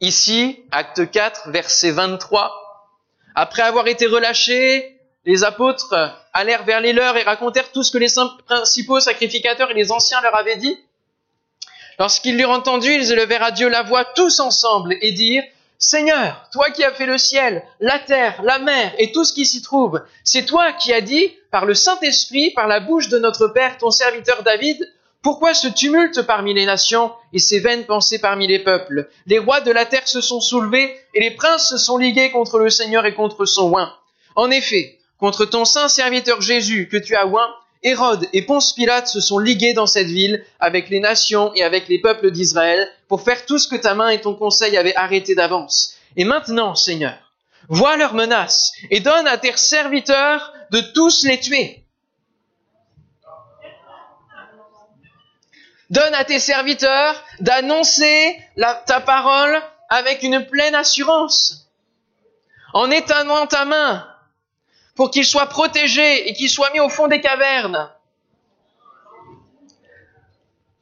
Ici, 0.00 0.62
acte 0.70 1.10
4, 1.10 1.50
verset 1.50 1.90
23, 1.90 2.66
après 3.34 3.62
avoir 3.62 3.86
été 3.86 4.06
relâchés, 4.06 4.98
les 5.24 5.42
apôtres 5.42 5.94
allèrent 6.32 6.64
vers 6.64 6.80
les 6.80 6.92
leurs 6.92 7.16
et 7.16 7.22
racontèrent 7.22 7.72
tout 7.72 7.82
ce 7.82 7.90
que 7.90 7.98
les 7.98 8.12
principaux 8.46 9.00
sacrificateurs 9.00 9.70
et 9.70 9.74
les 9.74 9.90
anciens 9.90 10.20
leur 10.20 10.36
avaient 10.36 10.56
dit. 10.56 10.78
Lorsqu'ils 11.98 12.38
l'eurent 12.38 12.50
entendu, 12.50 12.92
ils 12.92 13.12
élevèrent 13.12 13.42
à 13.42 13.50
Dieu 13.50 13.68
la 13.68 13.82
voix 13.82 14.04
tous 14.04 14.38
ensemble 14.40 14.96
et 15.00 15.12
dirent, 15.12 15.44
Seigneur, 15.78 16.48
toi 16.52 16.70
qui 16.70 16.84
as 16.84 16.92
fait 16.92 17.06
le 17.06 17.18
ciel, 17.18 17.62
la 17.80 17.98
terre, 17.98 18.40
la 18.42 18.58
mer 18.58 18.94
et 18.98 19.12
tout 19.12 19.24
ce 19.24 19.32
qui 19.32 19.44
s'y 19.44 19.60
trouve, 19.60 20.02
c'est 20.24 20.46
toi 20.46 20.72
qui 20.72 20.92
as 20.92 21.02
dit, 21.02 21.34
par 21.50 21.66
le 21.66 21.74
Saint-Esprit, 21.74 22.50
par 22.52 22.66
la 22.66 22.80
bouche 22.80 23.08
de 23.08 23.18
notre 23.18 23.48
Père, 23.48 23.76
ton 23.76 23.90
serviteur 23.90 24.42
David, 24.42 24.90
pourquoi 25.22 25.54
ce 25.54 25.66
tumulte 25.66 26.22
parmi 26.22 26.54
les 26.54 26.66
nations 26.66 27.12
et 27.32 27.40
ces 27.40 27.58
vaines 27.58 27.84
pensées 27.84 28.20
parmi 28.20 28.46
les 28.46 28.60
peuples? 28.60 29.08
Les 29.26 29.38
rois 29.38 29.60
de 29.60 29.72
la 29.72 29.84
terre 29.84 30.06
se 30.06 30.20
sont 30.20 30.40
soulevés 30.40 30.96
et 31.14 31.20
les 31.20 31.32
princes 31.32 31.68
se 31.68 31.78
sont 31.78 31.98
ligués 31.98 32.30
contre 32.30 32.58
le 32.58 32.70
Seigneur 32.70 33.04
et 33.06 33.14
contre 33.14 33.44
son 33.44 33.74
oint. 33.74 33.92
En 34.36 34.50
effet, 34.50 34.98
contre 35.18 35.44
ton 35.44 35.64
saint 35.64 35.88
serviteur 35.88 36.40
Jésus 36.40 36.88
que 36.88 36.96
tu 36.96 37.16
as 37.16 37.26
oint, 37.26 37.52
Hérode 37.82 38.28
et 38.32 38.42
Ponce 38.42 38.72
Pilate 38.72 39.06
se 39.06 39.20
sont 39.20 39.38
ligués 39.38 39.74
dans 39.74 39.86
cette 39.86 40.08
ville 40.08 40.44
avec 40.60 40.88
les 40.88 41.00
nations 41.00 41.52
et 41.54 41.62
avec 41.62 41.88
les 41.88 42.00
peuples 42.00 42.30
d'Israël 42.30 42.88
pour 43.08 43.22
faire 43.22 43.46
tout 43.46 43.58
ce 43.58 43.68
que 43.68 43.76
ta 43.76 43.94
main 43.94 44.08
et 44.08 44.20
ton 44.20 44.34
conseil 44.34 44.76
avaient 44.76 44.96
arrêté 44.96 45.34
d'avance. 45.34 45.96
Et 46.16 46.24
maintenant, 46.24 46.74
Seigneur, 46.74 47.16
vois 47.68 47.96
leurs 47.96 48.14
menaces 48.14 48.72
et 48.90 49.00
donne 49.00 49.26
à 49.26 49.38
tes 49.38 49.56
serviteurs 49.56 50.52
de 50.70 50.80
tous 50.80 51.24
les 51.24 51.38
tuer. 51.38 51.82
Donne 55.90 56.14
à 56.14 56.24
tes 56.24 56.40
serviteurs 56.40 57.22
d'annoncer 57.38 58.36
ta 58.86 59.00
parole 59.00 59.62
avec 59.88 60.24
une 60.24 60.44
pleine 60.46 60.74
assurance, 60.74 61.68
en 62.72 62.90
étendant 62.90 63.46
ta 63.46 63.64
main 63.64 64.04
pour 64.96 65.10
qu'ils 65.10 65.26
soient 65.26 65.46
protégés 65.46 66.28
et 66.28 66.32
qu'ils 66.32 66.50
soient 66.50 66.70
mis 66.70 66.80
au 66.80 66.88
fond 66.88 67.06
des 67.06 67.20
cavernes, 67.20 67.90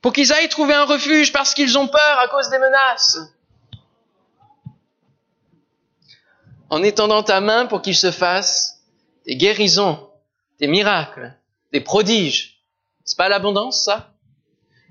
pour 0.01 0.13
qu'ils 0.13 0.33
aillent 0.33 0.49
trouver 0.49 0.75
un 0.75 0.85
refuge 0.85 1.33
parce 1.33 1.53
qu'ils 1.53 1.77
ont 1.77 1.89
peur 1.89 2.19
à 2.21 2.29
cause 2.29 2.49
des 2.49 2.59
menaces, 2.59 3.19
en 6.71 6.83
étendant 6.83 7.23
ta 7.23 7.41
main 7.41 7.67
pour 7.67 7.83
qu'ils 7.83 7.97
se 7.97 8.11
fassent 8.11 8.83
des 9.27 9.37
guérisons, 9.37 10.09
des 10.61 10.69
miracles, 10.69 11.35
des 11.73 11.81
prodiges. 11.81 12.63
C'est 13.05 13.19
pas 13.19 13.29
l'abondance, 13.29 13.85
ça? 13.85 14.11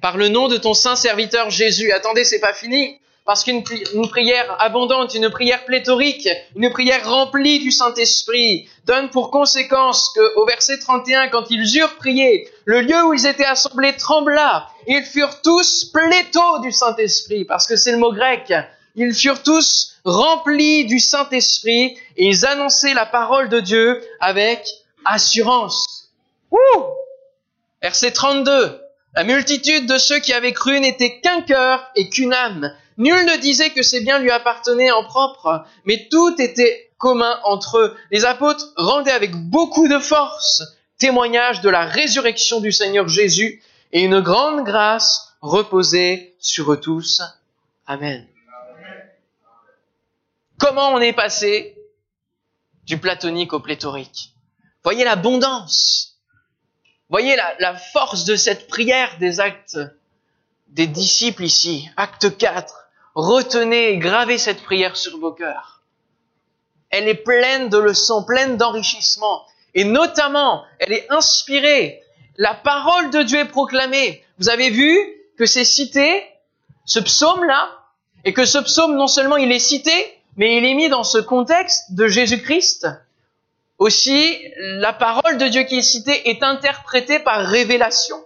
Par 0.01 0.17
le 0.17 0.27
nom 0.27 0.49
de 0.49 0.57
ton 0.57 0.73
saint 0.73 0.95
serviteur 0.95 1.49
Jésus. 1.49 1.91
Attendez, 1.91 2.25
c'est 2.25 2.39
pas 2.39 2.53
fini. 2.53 2.99
Parce 3.25 3.45
qu'une 3.45 3.63
prière 3.63 4.55
abondante, 4.59 5.15
une 5.15 5.29
prière 5.29 5.63
pléthorique, 5.63 6.27
une 6.57 6.69
prière 6.69 7.09
remplie 7.09 7.59
du 7.59 7.71
Saint-Esprit 7.71 8.67
donne 8.85 9.09
pour 9.09 9.31
conséquence 9.31 10.11
que, 10.13 10.35
au 10.35 10.45
verset 10.45 10.79
31, 10.79 11.29
quand 11.29 11.49
ils 11.49 11.77
eurent 11.77 11.95
prié, 11.95 12.49
le 12.65 12.81
lieu 12.81 13.01
où 13.05 13.13
ils 13.13 13.25
étaient 13.25 13.45
assemblés 13.45 13.95
trembla. 13.95 14.67
Ils 14.87 15.03
furent 15.03 15.41
tous 15.41 15.85
pléthos 15.85 16.59
du 16.61 16.73
Saint-Esprit, 16.73 17.45
parce 17.45 17.65
que 17.65 17.77
c'est 17.77 17.93
le 17.93 17.97
mot 17.97 18.11
grec. 18.11 18.53
Ils 18.95 19.15
furent 19.15 19.41
tous 19.41 19.95
remplis 20.03 20.85
du 20.85 20.99
Saint-Esprit 20.99 21.97
et 22.17 22.27
ils 22.27 22.45
annonçaient 22.45 22.93
la 22.93 23.05
parole 23.05 23.47
de 23.47 23.61
Dieu 23.61 24.03
avec 24.19 24.67
assurance. 25.05 26.09
Ouh 26.51 26.57
Verset 27.81 28.11
32. 28.11 28.81
La 29.15 29.23
multitude 29.23 29.85
de 29.87 29.97
ceux 29.97 30.19
qui 30.19 30.33
avaient 30.33 30.53
cru 30.53 30.79
n'était 30.79 31.19
qu'un 31.19 31.41
cœur 31.41 31.89
et 31.95 32.09
qu'une 32.09 32.33
âme. 32.33 32.73
Nul 32.97 33.25
ne 33.25 33.37
disait 33.37 33.71
que 33.71 33.81
ces 33.81 34.01
biens 34.01 34.19
lui 34.19 34.31
appartenaient 34.31 34.91
en 34.91 35.03
propre, 35.03 35.65
mais 35.85 36.07
tout 36.09 36.35
était 36.39 36.91
commun 36.97 37.39
entre 37.43 37.79
eux. 37.79 37.97
Les 38.11 38.25
apôtres 38.25 38.71
rendaient 38.77 39.11
avec 39.11 39.35
beaucoup 39.35 39.87
de 39.87 39.99
force 39.99 40.63
témoignage 40.97 41.61
de 41.61 41.69
la 41.69 41.85
résurrection 41.85 42.59
du 42.61 42.71
Seigneur 42.71 43.07
Jésus 43.07 43.61
et 43.91 44.01
une 44.01 44.21
grande 44.21 44.63
grâce 44.63 45.35
reposait 45.41 46.33
sur 46.39 46.71
eux 46.71 46.79
tous. 46.79 47.21
Amen. 47.87 48.25
Comment 50.57 50.93
on 50.93 50.99
est 50.99 51.13
passé 51.13 51.75
du 52.85 52.97
platonique 52.97 53.53
au 53.53 53.59
pléthorique? 53.59 54.33
Voyez 54.83 55.03
l'abondance. 55.03 56.17
Voyez 57.09 57.35
la, 57.35 57.53
la 57.59 57.75
force 57.75 58.23
de 58.23 58.35
cette 58.35 58.67
prière 58.67 59.17
des 59.19 59.39
actes 59.39 59.77
des 60.69 60.87
disciples 60.87 61.43
ici. 61.43 61.89
Acte 61.97 62.37
4 62.37 62.82
retenez 63.15 63.89
et 63.89 63.97
gravez 63.97 64.37
cette 64.37 64.63
prière 64.63 64.97
sur 64.97 65.17
vos 65.19 65.31
cœurs. 65.31 65.81
Elle 66.89 67.07
est 67.07 67.23
pleine 67.23 67.69
de 67.69 67.77
leçons, 67.77 68.23
pleine 68.23 68.57
d'enrichissement. 68.57 69.43
Et 69.73 69.83
notamment, 69.83 70.63
elle 70.79 70.93
est 70.93 71.11
inspirée. 71.11 72.01
La 72.37 72.53
parole 72.53 73.09
de 73.09 73.23
Dieu 73.23 73.39
est 73.39 73.45
proclamée. 73.45 74.23
Vous 74.37 74.49
avez 74.49 74.69
vu 74.69 74.97
que 75.37 75.45
c'est 75.45 75.65
cité, 75.65 76.23
ce 76.85 76.99
psaume-là, 76.99 77.69
et 78.25 78.33
que 78.33 78.45
ce 78.45 78.59
psaume, 78.59 78.95
non 78.95 79.07
seulement 79.07 79.37
il 79.37 79.51
est 79.51 79.59
cité, 79.59 79.91
mais 80.37 80.57
il 80.57 80.65
est 80.65 80.73
mis 80.73 80.89
dans 80.89 81.03
ce 81.03 81.17
contexte 81.17 81.93
de 81.93 82.07
Jésus-Christ. 82.07 82.87
Aussi, 83.77 84.39
la 84.57 84.93
parole 84.93 85.37
de 85.37 85.47
Dieu 85.47 85.63
qui 85.63 85.79
est 85.79 85.81
citée 85.81 86.29
est 86.29 86.43
interprétée 86.43 87.19
par 87.19 87.45
révélation 87.45 88.23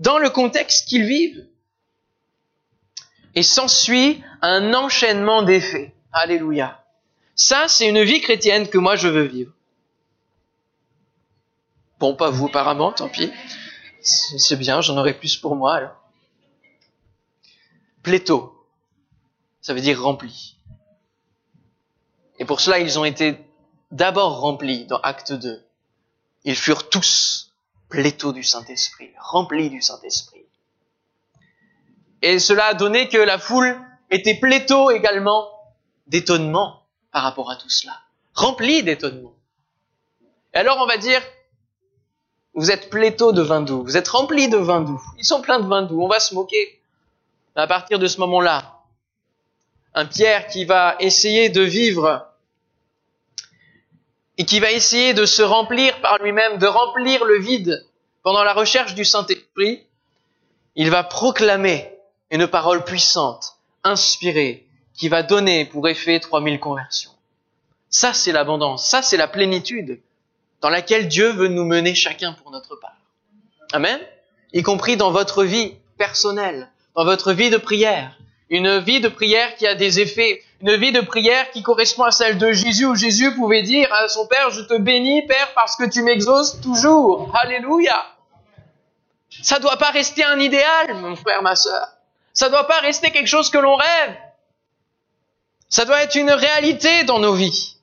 dans 0.00 0.18
le 0.18 0.28
contexte 0.28 0.88
qu'ils 0.88 1.06
vivent 1.06 1.46
et 3.36 3.42
s'ensuit 3.42 4.24
un 4.42 4.74
enchaînement 4.74 5.42
d'effets. 5.42 5.94
Alléluia. 6.12 6.82
Ça, 7.36 7.68
c'est 7.68 7.86
une 7.86 8.02
vie 8.02 8.22
chrétienne 8.22 8.68
que 8.68 8.78
moi 8.78 8.96
je 8.96 9.08
veux 9.08 9.24
vivre. 9.24 9.52
Bon, 11.98 12.16
pas 12.16 12.30
vous 12.30 12.46
apparemment, 12.46 12.92
tant 12.92 13.08
pis. 13.08 13.30
C'est 14.00 14.56
bien, 14.56 14.80
j'en 14.80 14.96
aurai 14.96 15.14
plus 15.14 15.36
pour 15.36 15.54
moi 15.54 15.74
alors. 15.74 16.02
Pléto, 18.02 18.66
ça 19.60 19.74
veut 19.74 19.80
dire 19.80 20.02
rempli. 20.02 20.56
Et 22.38 22.44
pour 22.44 22.60
cela, 22.60 22.78
ils 22.78 22.98
ont 22.98 23.04
été 23.04 23.38
d'abord 23.90 24.40
remplis 24.40 24.86
dans 24.86 24.98
Acte 24.98 25.32
2. 25.32 25.62
Ils 26.44 26.56
furent 26.56 26.88
tous 26.88 27.52
pléto 27.88 28.32
du 28.32 28.44
Saint-Esprit, 28.44 29.10
remplis 29.18 29.68
du 29.68 29.82
Saint-Esprit. 29.82 30.45
Et 32.28 32.40
cela 32.40 32.64
a 32.64 32.74
donné 32.74 33.08
que 33.08 33.18
la 33.18 33.38
foule 33.38 33.80
était 34.10 34.34
plétho 34.34 34.90
également 34.90 35.48
d'étonnement 36.08 36.82
par 37.12 37.22
rapport 37.22 37.52
à 37.52 37.54
tout 37.54 37.70
cela, 37.70 38.00
remplie 38.34 38.82
d'étonnement. 38.82 39.32
Et 40.52 40.56
alors 40.56 40.78
on 40.80 40.86
va 40.86 40.96
dire, 40.96 41.22
vous 42.54 42.72
êtes 42.72 42.90
plétho 42.90 43.30
de 43.30 43.42
vin 43.42 43.60
doux, 43.60 43.84
vous 43.84 43.96
êtes 43.96 44.08
remplis 44.08 44.48
de 44.48 44.56
vin 44.56 44.80
doux, 44.80 45.00
ils 45.18 45.24
sont 45.24 45.40
pleins 45.40 45.60
de 45.60 45.68
vin 45.68 45.82
doux, 45.82 46.02
on 46.02 46.08
va 46.08 46.18
se 46.18 46.34
moquer. 46.34 46.82
À 47.54 47.68
partir 47.68 48.00
de 48.00 48.08
ce 48.08 48.18
moment-là, 48.18 48.74
un 49.94 50.04
Pierre 50.04 50.48
qui 50.48 50.64
va 50.64 50.96
essayer 50.98 51.48
de 51.48 51.62
vivre 51.62 52.26
et 54.36 54.44
qui 54.44 54.58
va 54.58 54.72
essayer 54.72 55.14
de 55.14 55.26
se 55.26 55.42
remplir 55.42 56.00
par 56.00 56.18
lui-même, 56.18 56.58
de 56.58 56.66
remplir 56.66 57.24
le 57.24 57.38
vide 57.38 57.86
pendant 58.24 58.42
la 58.42 58.52
recherche 58.52 58.96
du 58.96 59.04
Saint-Esprit, 59.04 59.86
il 60.74 60.90
va 60.90 61.04
proclamer 61.04 61.95
une 62.30 62.46
parole 62.46 62.84
puissante, 62.84 63.56
inspirée, 63.84 64.66
qui 64.94 65.08
va 65.08 65.22
donner 65.22 65.64
pour 65.64 65.88
effet 65.88 66.18
3000 66.20 66.58
conversions. 66.58 67.12
Ça, 67.90 68.12
c'est 68.12 68.32
l'abondance, 68.32 68.88
ça, 68.88 69.02
c'est 69.02 69.16
la 69.16 69.28
plénitude 69.28 70.00
dans 70.60 70.70
laquelle 70.70 71.08
Dieu 71.08 71.30
veut 71.30 71.48
nous 71.48 71.64
mener 71.64 71.94
chacun 71.94 72.32
pour 72.32 72.50
notre 72.50 72.76
part. 72.76 72.96
Amen. 73.72 74.00
Y 74.52 74.62
compris 74.62 74.96
dans 74.96 75.10
votre 75.10 75.44
vie 75.44 75.74
personnelle, 75.98 76.70
dans 76.94 77.04
votre 77.04 77.32
vie 77.32 77.50
de 77.50 77.56
prière. 77.56 78.16
Une 78.48 78.78
vie 78.78 79.00
de 79.00 79.08
prière 79.08 79.56
qui 79.56 79.66
a 79.66 79.74
des 79.74 80.00
effets, 80.00 80.42
une 80.60 80.76
vie 80.76 80.92
de 80.92 81.00
prière 81.00 81.50
qui 81.50 81.62
correspond 81.62 82.04
à 82.04 82.12
celle 82.12 82.38
de 82.38 82.52
Jésus, 82.52 82.86
où 82.86 82.94
Jésus 82.94 83.34
pouvait 83.34 83.62
dire 83.62 83.92
à 83.92 84.08
son 84.08 84.26
Père, 84.26 84.50
je 84.50 84.62
te 84.62 84.78
bénis, 84.78 85.26
Père, 85.26 85.52
parce 85.54 85.76
que 85.76 85.88
tu 85.88 86.02
m'exauces 86.02 86.60
toujours. 86.60 87.30
Alléluia. 87.34 88.06
Ça 89.42 89.58
doit 89.58 89.76
pas 89.76 89.90
rester 89.90 90.24
un 90.24 90.38
idéal, 90.38 90.94
mon 90.94 91.16
frère, 91.16 91.42
ma 91.42 91.56
sœur. 91.56 91.95
Ça 92.36 92.46
ne 92.46 92.50
doit 92.50 92.66
pas 92.66 92.80
rester 92.80 93.10
quelque 93.10 93.28
chose 93.28 93.48
que 93.48 93.56
l'on 93.56 93.76
rêve. 93.76 94.16
Ça 95.70 95.86
doit 95.86 96.02
être 96.02 96.16
une 96.16 96.30
réalité 96.30 97.02
dans 97.04 97.18
nos 97.18 97.32
vies. 97.32 97.78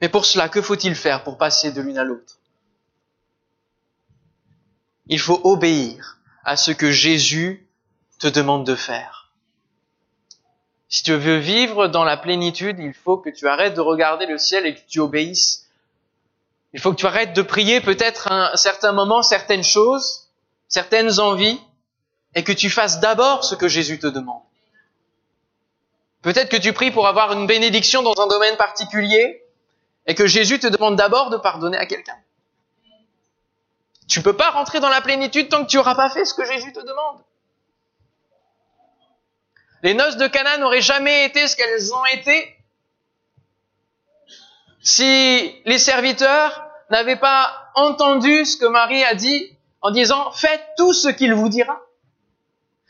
Mais 0.00 0.08
pour 0.08 0.24
cela, 0.24 0.48
que 0.48 0.62
faut-il 0.62 0.94
faire 0.94 1.24
pour 1.24 1.36
passer 1.36 1.72
de 1.72 1.80
l'une 1.80 1.98
à 1.98 2.04
l'autre? 2.04 2.38
Il 5.08 5.18
faut 5.18 5.40
obéir 5.42 6.20
à 6.44 6.56
ce 6.56 6.70
que 6.70 6.92
Jésus 6.92 7.66
te 8.20 8.28
demande 8.28 8.64
de 8.64 8.76
faire. 8.76 9.32
Si 10.88 11.02
tu 11.02 11.12
veux 11.12 11.38
vivre 11.38 11.88
dans 11.88 12.04
la 12.04 12.16
plénitude, 12.16 12.78
il 12.78 12.94
faut 12.94 13.18
que 13.18 13.30
tu 13.30 13.48
arrêtes 13.48 13.74
de 13.74 13.80
regarder 13.80 14.26
le 14.26 14.38
ciel 14.38 14.64
et 14.64 14.76
que 14.76 14.88
tu 14.88 15.00
obéisses 15.00 15.61
il 16.72 16.80
faut 16.80 16.92
que 16.92 16.96
tu 16.96 17.06
arrêtes 17.06 17.34
de 17.34 17.42
prier 17.42 17.80
peut-être 17.80 18.30
à 18.30 18.52
un 18.52 18.56
certain 18.56 18.92
moment 18.92 19.22
certaines 19.22 19.64
choses, 19.64 20.30
certaines 20.68 21.20
envies, 21.20 21.60
et 22.34 22.44
que 22.44 22.52
tu 22.52 22.70
fasses 22.70 23.00
d'abord 23.00 23.44
ce 23.44 23.54
que 23.54 23.68
Jésus 23.68 23.98
te 23.98 24.06
demande. 24.06 24.42
Peut-être 26.22 26.48
que 26.48 26.56
tu 26.56 26.72
pries 26.72 26.90
pour 26.90 27.06
avoir 27.06 27.32
une 27.32 27.46
bénédiction 27.46 28.02
dans 28.02 28.18
un 28.22 28.26
domaine 28.26 28.56
particulier, 28.56 29.44
et 30.06 30.14
que 30.14 30.26
Jésus 30.26 30.58
te 30.58 30.66
demande 30.66 30.96
d'abord 30.96 31.30
de 31.30 31.36
pardonner 31.36 31.76
à 31.76 31.86
quelqu'un. 31.86 32.16
Tu 34.08 34.22
peux 34.22 34.36
pas 34.36 34.50
rentrer 34.50 34.80
dans 34.80 34.88
la 34.88 35.00
plénitude 35.00 35.48
tant 35.48 35.64
que 35.64 35.70
tu 35.70 35.76
n'auras 35.76 35.94
pas 35.94 36.10
fait 36.10 36.24
ce 36.24 36.34
que 36.34 36.44
Jésus 36.44 36.72
te 36.72 36.80
demande. 36.80 37.22
Les 39.82 39.94
noces 39.94 40.16
de 40.16 40.26
Cana 40.26 40.58
n'auraient 40.58 40.80
jamais 40.80 41.24
été 41.24 41.46
ce 41.48 41.56
qu'elles 41.56 41.94
ont 41.94 42.04
été 42.06 42.56
si 44.82 45.54
les 45.64 45.78
serviteurs 45.78 46.64
n'avaient 46.90 47.16
pas 47.16 47.70
entendu 47.74 48.44
ce 48.44 48.56
que 48.56 48.66
Marie 48.66 49.04
a 49.04 49.14
dit 49.14 49.56
en 49.80 49.90
disant 49.90 50.30
faites 50.32 50.62
tout 50.76 50.92
ce 50.92 51.08
qu'il 51.08 51.34
vous 51.34 51.48
dira. 51.48 51.80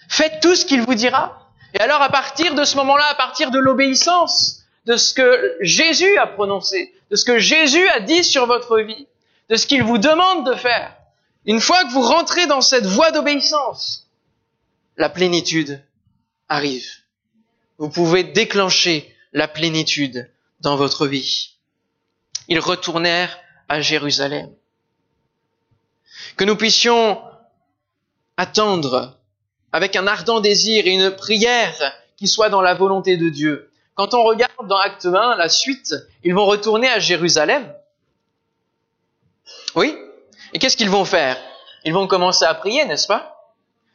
Faites 0.08 0.40
tout 0.40 0.54
ce 0.54 0.64
qu'il 0.64 0.82
vous 0.82 0.94
dira. 0.94 1.48
Et 1.74 1.80
alors 1.80 2.02
à 2.02 2.08
partir 2.08 2.54
de 2.54 2.64
ce 2.64 2.76
moment-là, 2.76 3.06
à 3.10 3.14
partir 3.14 3.50
de 3.50 3.58
l'obéissance, 3.58 4.64
de 4.86 4.96
ce 4.96 5.14
que 5.14 5.56
Jésus 5.60 6.18
a 6.18 6.26
prononcé, 6.26 6.92
de 7.10 7.16
ce 7.16 7.24
que 7.24 7.38
Jésus 7.38 7.86
a 7.90 8.00
dit 8.00 8.24
sur 8.24 8.46
votre 8.46 8.80
vie, 8.80 9.06
de 9.48 9.56
ce 9.56 9.66
qu'il 9.66 9.82
vous 9.82 9.98
demande 9.98 10.46
de 10.50 10.54
faire, 10.54 10.96
une 11.46 11.60
fois 11.60 11.84
que 11.84 11.92
vous 11.92 12.02
rentrez 12.02 12.46
dans 12.46 12.60
cette 12.60 12.86
voie 12.86 13.10
d'obéissance, 13.10 14.08
la 14.96 15.08
plénitude 15.08 15.82
arrive. 16.48 16.86
Vous 17.78 17.88
pouvez 17.88 18.24
déclencher 18.24 19.14
la 19.32 19.48
plénitude 19.48 20.30
dans 20.60 20.76
votre 20.76 21.06
vie. 21.06 21.56
Ils 22.52 22.60
retournèrent 22.60 23.38
à 23.70 23.80
Jérusalem. 23.80 24.50
Que 26.36 26.44
nous 26.44 26.54
puissions 26.54 27.18
attendre 28.36 29.16
avec 29.72 29.96
un 29.96 30.06
ardent 30.06 30.40
désir 30.40 30.86
et 30.86 30.90
une 30.90 31.12
prière 31.12 31.94
qui 32.18 32.28
soit 32.28 32.50
dans 32.50 32.60
la 32.60 32.74
volonté 32.74 33.16
de 33.16 33.30
Dieu. 33.30 33.70
Quand 33.94 34.12
on 34.12 34.22
regarde 34.22 34.68
dans 34.68 34.76
Acte 34.76 35.06
1, 35.06 35.36
la 35.36 35.48
suite, 35.48 35.94
ils 36.24 36.34
vont 36.34 36.44
retourner 36.44 36.90
à 36.90 36.98
Jérusalem. 36.98 37.72
Oui 39.74 39.96
Et 40.52 40.58
qu'est-ce 40.58 40.76
qu'ils 40.76 40.90
vont 40.90 41.06
faire? 41.06 41.38
Ils 41.86 41.94
vont 41.94 42.06
commencer 42.06 42.44
à 42.44 42.52
prier, 42.52 42.84
n'est-ce 42.84 43.06
pas? 43.06 43.54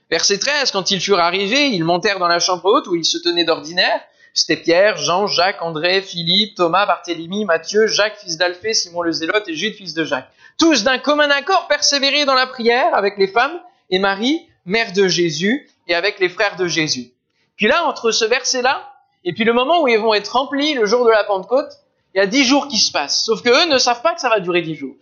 Verset 0.10 0.40
13, 0.40 0.72
quand 0.72 0.90
ils 0.90 1.00
furent 1.00 1.20
arrivés, 1.20 1.68
ils 1.68 1.84
montèrent 1.84 2.18
dans 2.18 2.28
la 2.28 2.40
chambre 2.40 2.66
haute 2.66 2.88
où 2.88 2.96
ils 2.96 3.06
se 3.06 3.20
tenaient 3.20 3.46
d'ordinaire. 3.46 4.02
C'était 4.34 4.58
Pierre, 4.58 4.98
Jean, 4.98 5.28
Jacques, 5.28 5.62
André, 5.62 6.02
Philippe, 6.02 6.56
Thomas, 6.56 6.86
Barthélemy, 6.86 7.46
Matthieu, 7.46 7.88
Jacques, 7.88 8.18
fils 8.18 8.38
d'Alphée, 8.38 8.74
Simon 8.74 9.02
le 9.02 9.12
Zélote 9.12 9.48
et 9.48 9.56
Jude, 9.56 9.74
fils 9.74 9.94
de 9.94 10.04
Jacques. 10.04 10.30
Tous 10.58 10.84
d'un 10.84 11.00
commun 11.00 11.30
accord 11.30 11.68
persévéraient 11.68 12.26
dans 12.26 12.36
la 12.36 12.48
prière 12.48 12.94
avec 12.94 13.18
les 13.18 13.28
femmes 13.28 13.60
et 13.90 14.00
Marie, 14.00 14.48
mère 14.66 14.94
de 14.94 15.08
Jésus, 15.08 15.70
et 15.88 15.96
avec 15.96 16.20
les 16.20 16.30
frères 16.30 16.56
de 16.58 16.68
Jésus. 16.68 17.12
Puis 17.56 17.68
là, 17.68 17.86
entre 17.86 18.12
ce 18.12 18.26
verset-là 18.26 18.94
et 19.24 19.34
puis 19.34 19.44
le 19.44 19.52
moment 19.52 19.82
où 19.82 19.90
ils 19.90 20.00
vont 20.00 20.14
être 20.14 20.30
remplis, 20.30 20.74
le 20.74 20.86
jour 20.86 21.04
de 21.06 21.10
la 21.10 21.26
Pentecôte, 21.26 21.72
il 22.16 22.18
y 22.18 22.22
a 22.22 22.28
dix 22.28 22.46
jours 22.46 22.70
qui 22.70 22.78
se 22.78 22.94
passent. 22.94 23.26
Sauf 23.26 23.42
que 23.42 23.50
eux 23.50 23.70
ne 23.70 23.78
savent 23.78 24.02
pas 24.02 24.14
que 24.14 24.22
ça 24.22 24.30
va 24.30 24.40
durer 24.40 24.62
dix 24.62 24.76
jours. 24.76 24.96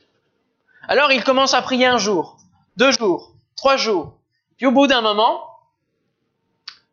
Alors 0.87 1.11
ils 1.11 1.23
commencent 1.23 1.53
à 1.53 1.61
prier 1.61 1.85
un 1.85 1.99
jour, 1.99 2.37
deux 2.75 2.91
jours, 2.91 3.33
trois 3.55 3.77
jours. 3.77 4.17
Puis 4.57 4.65
au 4.65 4.71
bout 4.71 4.87
d'un 4.87 5.01
moment, 5.01 5.41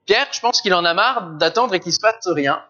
Pierre, 0.07 0.29
je 0.33 0.41
pense 0.41 0.61
qu'il 0.61 0.75
en 0.75 0.85
a 0.85 0.95
marre 0.95 1.31
d'attendre 1.33 1.75
et 1.75 1.81
qu'il 1.81 1.93
se 1.93 2.01
passe 2.01 2.27
rien. 2.27 2.63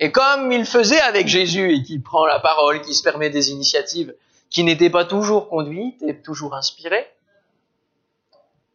Et 0.00 0.10
comme 0.10 0.50
il 0.50 0.64
faisait 0.64 1.00
avec 1.00 1.28
Jésus 1.28 1.74
et 1.74 1.82
qu'il 1.82 2.02
prend 2.02 2.26
la 2.26 2.40
parole, 2.40 2.80
qui 2.82 2.94
se 2.94 3.02
permet 3.02 3.30
des 3.30 3.50
initiatives 3.50 4.14
qui 4.50 4.64
n'étaient 4.64 4.90
pas 4.90 5.04
toujours 5.04 5.48
conduites 5.48 6.02
et 6.02 6.20
toujours 6.20 6.54
inspirées, 6.54 7.06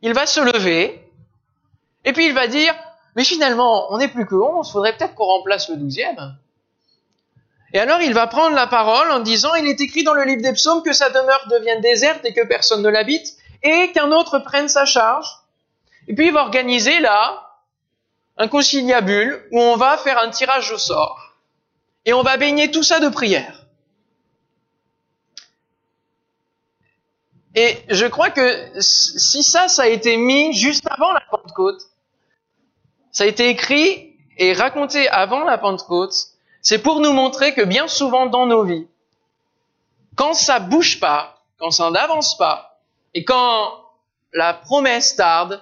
il 0.01 0.13
va 0.13 0.25
se 0.25 0.39
lever 0.39 1.03
et 2.05 2.13
puis 2.13 2.27
il 2.27 2.33
va 2.33 2.47
dire, 2.47 2.73
mais 3.15 3.23
finalement, 3.23 3.91
on 3.91 3.97
n'est 3.97 4.07
plus 4.07 4.25
que 4.25 4.35
onze, 4.35 4.71
faudrait 4.71 4.95
peut-être 4.95 5.15
qu'on 5.15 5.25
remplace 5.25 5.69
le 5.69 5.75
douzième. 5.75 6.37
Et 7.73 7.79
alors 7.79 8.01
il 8.01 8.13
va 8.13 8.27
prendre 8.27 8.55
la 8.55 8.67
parole 8.67 9.11
en 9.11 9.19
disant, 9.19 9.53
il 9.55 9.67
est 9.67 9.81
écrit 9.81 10.03
dans 10.03 10.13
le 10.13 10.23
livre 10.23 10.41
des 10.41 10.53
psaumes 10.53 10.83
que 10.83 10.93
sa 10.93 11.09
demeure 11.09 11.47
devienne 11.49 11.81
déserte 11.81 12.23
et 12.25 12.33
que 12.33 12.45
personne 12.47 12.81
ne 12.81 12.89
l'habite, 12.89 13.35
et 13.61 13.91
qu'un 13.91 14.11
autre 14.11 14.39
prenne 14.39 14.69
sa 14.69 14.85
charge. 14.85 15.27
Et 16.07 16.15
puis 16.15 16.27
il 16.27 16.33
va 16.33 16.41
organiser 16.41 16.99
là 16.99 17.48
un 18.39 18.47
conciliabule 18.47 19.47
où 19.51 19.59
on 19.59 19.75
va 19.75 19.97
faire 19.97 20.17
un 20.17 20.29
tirage 20.29 20.71
au 20.71 20.77
sort. 20.77 21.35
Et 22.05 22.13
on 22.13 22.23
va 22.23 22.37
baigner 22.37 22.71
tout 22.71 22.83
ça 22.83 22.99
de 22.99 23.09
prière. 23.09 23.65
Et 27.53 27.77
je 27.89 28.05
crois 28.05 28.29
que 28.29 28.71
si 28.79 29.43
ça, 29.43 29.67
ça 29.67 29.83
a 29.83 29.87
été 29.87 30.15
mis 30.15 30.53
juste 30.53 30.87
avant 30.89 31.11
la 31.11 31.21
Pentecôte, 31.29 31.81
ça 33.11 33.25
a 33.25 33.27
été 33.27 33.49
écrit 33.49 34.15
et 34.37 34.53
raconté 34.53 35.09
avant 35.09 35.43
la 35.43 35.57
Pentecôte, 35.57 36.13
c'est 36.61 36.81
pour 36.81 37.01
nous 37.01 37.11
montrer 37.11 37.53
que 37.53 37.63
bien 37.63 37.89
souvent 37.89 38.27
dans 38.27 38.45
nos 38.45 38.63
vies, 38.63 38.87
quand 40.15 40.33
ça 40.33 40.59
bouge 40.59 41.01
pas, 41.01 41.43
quand 41.57 41.71
ça 41.71 41.89
n'avance 41.91 42.37
pas, 42.37 42.79
et 43.13 43.25
quand 43.25 43.73
la 44.31 44.53
promesse 44.53 45.15
tarde, 45.17 45.61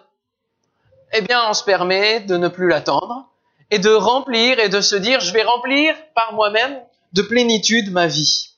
eh 1.13 1.21
bien, 1.21 1.49
on 1.49 1.53
se 1.53 1.63
permet 1.63 2.19
de 2.21 2.37
ne 2.37 2.47
plus 2.47 2.67
l'attendre 2.67 3.29
et 3.71 3.79
de 3.79 3.89
remplir 3.89 4.59
et 4.59 4.69
de 4.69 4.81
se 4.81 4.95
dire, 4.95 5.19
je 5.19 5.33
vais 5.33 5.43
remplir 5.43 5.95
par 6.13 6.33
moi-même 6.33 6.79
de 7.13 7.21
plénitude 7.21 7.91
ma 7.91 8.07
vie. 8.07 8.53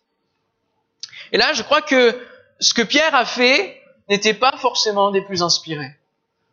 Et 1.32 1.38
là, 1.38 1.54
je 1.54 1.64
crois 1.64 1.82
que 1.82 2.20
ce 2.60 2.74
que 2.74 2.82
Pierre 2.82 3.16
a 3.16 3.26
fait 3.26 3.82
n'était 4.10 4.34
pas 4.34 4.54
forcément 4.58 5.12
des 5.12 5.22
plus 5.22 5.44
inspirés. 5.44 5.96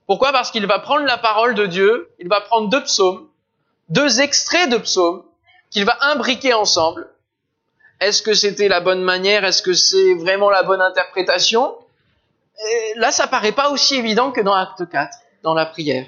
Pourquoi? 0.06 0.32
Parce 0.32 0.50
qu'il 0.50 0.66
va 0.66 0.78
prendre 0.78 1.04
la 1.04 1.18
parole 1.18 1.54
de 1.54 1.66
Dieu, 1.66 2.10
il 2.18 2.28
va 2.28 2.40
prendre 2.40 2.68
deux 2.68 2.82
psaumes, 2.84 3.28
deux 3.88 4.20
extraits 4.20 4.70
de 4.70 4.76
psaumes, 4.78 5.24
qu'il 5.70 5.84
va 5.84 5.96
imbriquer 6.02 6.54
ensemble. 6.54 7.08
Est-ce 8.00 8.22
que 8.22 8.34
c'était 8.34 8.68
la 8.68 8.80
bonne 8.80 9.02
manière? 9.02 9.44
Est-ce 9.44 9.62
que 9.62 9.72
c'est 9.72 10.14
vraiment 10.14 10.50
la 10.50 10.62
bonne 10.62 10.82
interprétation? 10.82 11.74
Et 12.58 12.98
Là, 12.98 13.10
ça 13.10 13.26
paraît 13.26 13.52
pas 13.52 13.70
aussi 13.70 13.96
évident 13.96 14.32
que 14.32 14.40
dans 14.40 14.54
Acte 14.54 14.88
4, 14.88 15.18
la 15.54 15.66
prière. 15.66 16.06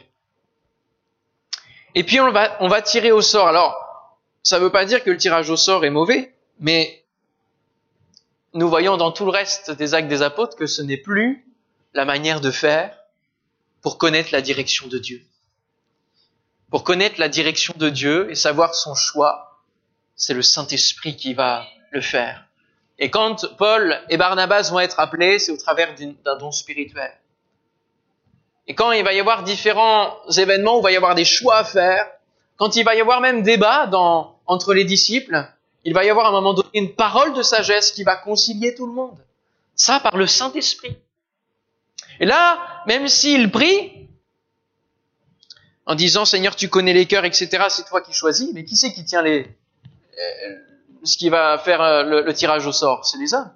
Et 1.94 2.04
puis 2.04 2.20
on 2.20 2.30
va, 2.30 2.56
on 2.60 2.68
va 2.68 2.82
tirer 2.82 3.12
au 3.12 3.22
sort. 3.22 3.48
Alors, 3.48 3.76
ça 4.42 4.58
ne 4.58 4.64
veut 4.64 4.70
pas 4.70 4.84
dire 4.84 5.02
que 5.02 5.10
le 5.10 5.16
tirage 5.16 5.50
au 5.50 5.56
sort 5.56 5.84
est 5.84 5.90
mauvais, 5.90 6.34
mais 6.60 7.04
nous 8.54 8.68
voyons 8.68 8.96
dans 8.96 9.12
tout 9.12 9.24
le 9.24 9.30
reste 9.30 9.70
des 9.72 9.94
actes 9.94 10.08
des 10.08 10.22
apôtres 10.22 10.56
que 10.56 10.66
ce 10.66 10.82
n'est 10.82 10.96
plus 10.96 11.46
la 11.94 12.04
manière 12.04 12.40
de 12.40 12.50
faire 12.50 12.96
pour 13.82 13.98
connaître 13.98 14.30
la 14.32 14.40
direction 14.40 14.86
de 14.86 14.98
Dieu. 14.98 15.22
Pour 16.70 16.84
connaître 16.84 17.18
la 17.18 17.28
direction 17.28 17.74
de 17.76 17.88
Dieu 17.88 18.30
et 18.30 18.34
savoir 18.34 18.74
son 18.74 18.94
choix, 18.94 19.62
c'est 20.16 20.34
le 20.34 20.42
Saint-Esprit 20.42 21.16
qui 21.16 21.34
va 21.34 21.66
le 21.92 22.00
faire. 22.00 22.46
Et 22.98 23.10
quand 23.10 23.56
Paul 23.56 24.00
et 24.08 24.16
Barnabas 24.16 24.70
vont 24.70 24.80
être 24.80 24.98
appelés, 24.98 25.38
c'est 25.38 25.52
au 25.52 25.56
travers 25.56 25.94
d'un 25.94 26.36
don 26.36 26.50
spirituel. 26.50 27.12
Et 28.68 28.74
quand 28.74 28.92
il 28.92 29.02
va 29.02 29.12
y 29.12 29.18
avoir 29.18 29.42
différents 29.42 30.14
événements 30.36 30.76
où 30.76 30.80
il 30.80 30.82
va 30.82 30.92
y 30.92 30.96
avoir 30.96 31.14
des 31.14 31.24
choix 31.24 31.56
à 31.56 31.64
faire, 31.64 32.06
quand 32.56 32.76
il 32.76 32.84
va 32.84 32.94
y 32.94 33.00
avoir 33.00 33.20
même 33.20 33.42
débat 33.42 33.90
entre 34.46 34.74
les 34.74 34.84
disciples, 34.84 35.46
il 35.84 35.94
va 35.94 36.04
y 36.04 36.10
avoir 36.10 36.26
à 36.26 36.28
un 36.28 36.32
moment 36.32 36.54
donné 36.54 36.68
une 36.74 36.94
parole 36.94 37.32
de 37.32 37.42
sagesse 37.42 37.92
qui 37.92 38.04
va 38.04 38.16
concilier 38.16 38.74
tout 38.74 38.86
le 38.86 38.92
monde. 38.92 39.18
Ça 39.74 40.00
par 40.00 40.16
le 40.16 40.26
Saint-Esprit. 40.26 40.96
Et 42.20 42.26
là, 42.26 42.58
même 42.86 43.08
s'il 43.08 43.50
prie, 43.50 44.08
en 45.86 45.94
disant 45.94 46.24
Seigneur, 46.24 46.54
tu 46.54 46.68
connais 46.68 46.92
les 46.92 47.06
cœurs, 47.06 47.24
etc., 47.24 47.66
c'est 47.68 47.86
toi 47.86 48.02
qui 48.02 48.12
choisis, 48.12 48.50
mais 48.52 48.64
qui 48.64 48.76
c'est 48.76 48.92
qui 48.92 49.04
tient 49.04 49.22
les, 49.22 49.48
euh, 50.18 50.54
ce 51.04 51.16
qui 51.16 51.28
va 51.28 51.58
faire 51.58 51.80
euh, 51.80 52.02
le, 52.02 52.34
tirage 52.34 52.66
au 52.66 52.72
sort? 52.72 53.06
C'est 53.06 53.18
les 53.18 53.32
hommes. 53.32 53.50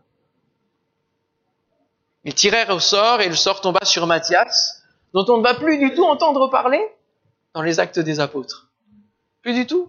Ils 2.24 2.34
tirèrent 2.34 2.70
au 2.70 2.80
sort 2.80 3.20
et 3.20 3.28
le 3.28 3.34
sort 3.34 3.60
tomba 3.60 3.84
sur 3.84 4.06
Matthias, 4.06 4.81
dont 5.14 5.24
on 5.28 5.38
ne 5.38 5.42
va 5.42 5.54
plus 5.54 5.78
du 5.78 5.94
tout 5.94 6.04
entendre 6.04 6.48
parler 6.48 6.80
dans 7.54 7.62
les 7.62 7.80
actes 7.80 7.98
des 7.98 8.20
apôtres. 8.20 8.68
Plus 9.42 9.54
du 9.54 9.66
tout. 9.66 9.88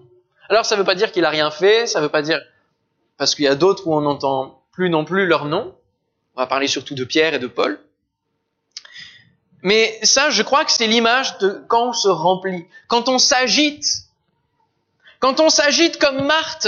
Alors 0.50 0.66
ça 0.66 0.76
ne 0.76 0.80
veut 0.80 0.86
pas 0.86 0.96
dire 0.96 1.12
qu'il 1.12 1.26
a 1.26 1.30
rien 1.30 1.52
fait, 1.52 1.88
ça 1.88 2.00
ne 2.00 2.06
veut 2.06 2.12
pas 2.12 2.22
dire 2.22 2.42
parce 3.18 3.36
qu'il 3.36 3.46
y 3.46 3.48
a 3.48 3.56
d'autres 3.56 3.88
où 3.88 3.96
on 3.96 4.02
n'entend 4.02 4.64
plus 4.72 4.90
non 4.90 5.06
plus 5.06 5.26
leur 5.26 5.46
nom. 5.46 5.76
On 6.36 6.42
va 6.42 6.48
parler 6.48 6.68
surtout 6.68 6.96
de 6.96 7.04
Pierre 7.04 7.34
et 7.34 7.40
de 7.40 7.48
Paul. 7.48 7.80
Mais 9.62 9.98
ça, 10.04 10.30
je 10.30 10.44
crois 10.44 10.66
que 10.66 10.72
c'est 10.72 10.88
l'image 10.88 11.38
de 11.38 11.64
quand 11.70 11.90
on 11.90 11.94
se 11.94 12.10
remplit, 12.10 12.66
quand 12.88 13.08
on 13.08 13.18
s'agite, 13.18 14.04
quand 15.20 15.40
on 15.40 15.50
s'agite 15.50 16.00
comme 16.00 16.26
Marthe, 16.26 16.68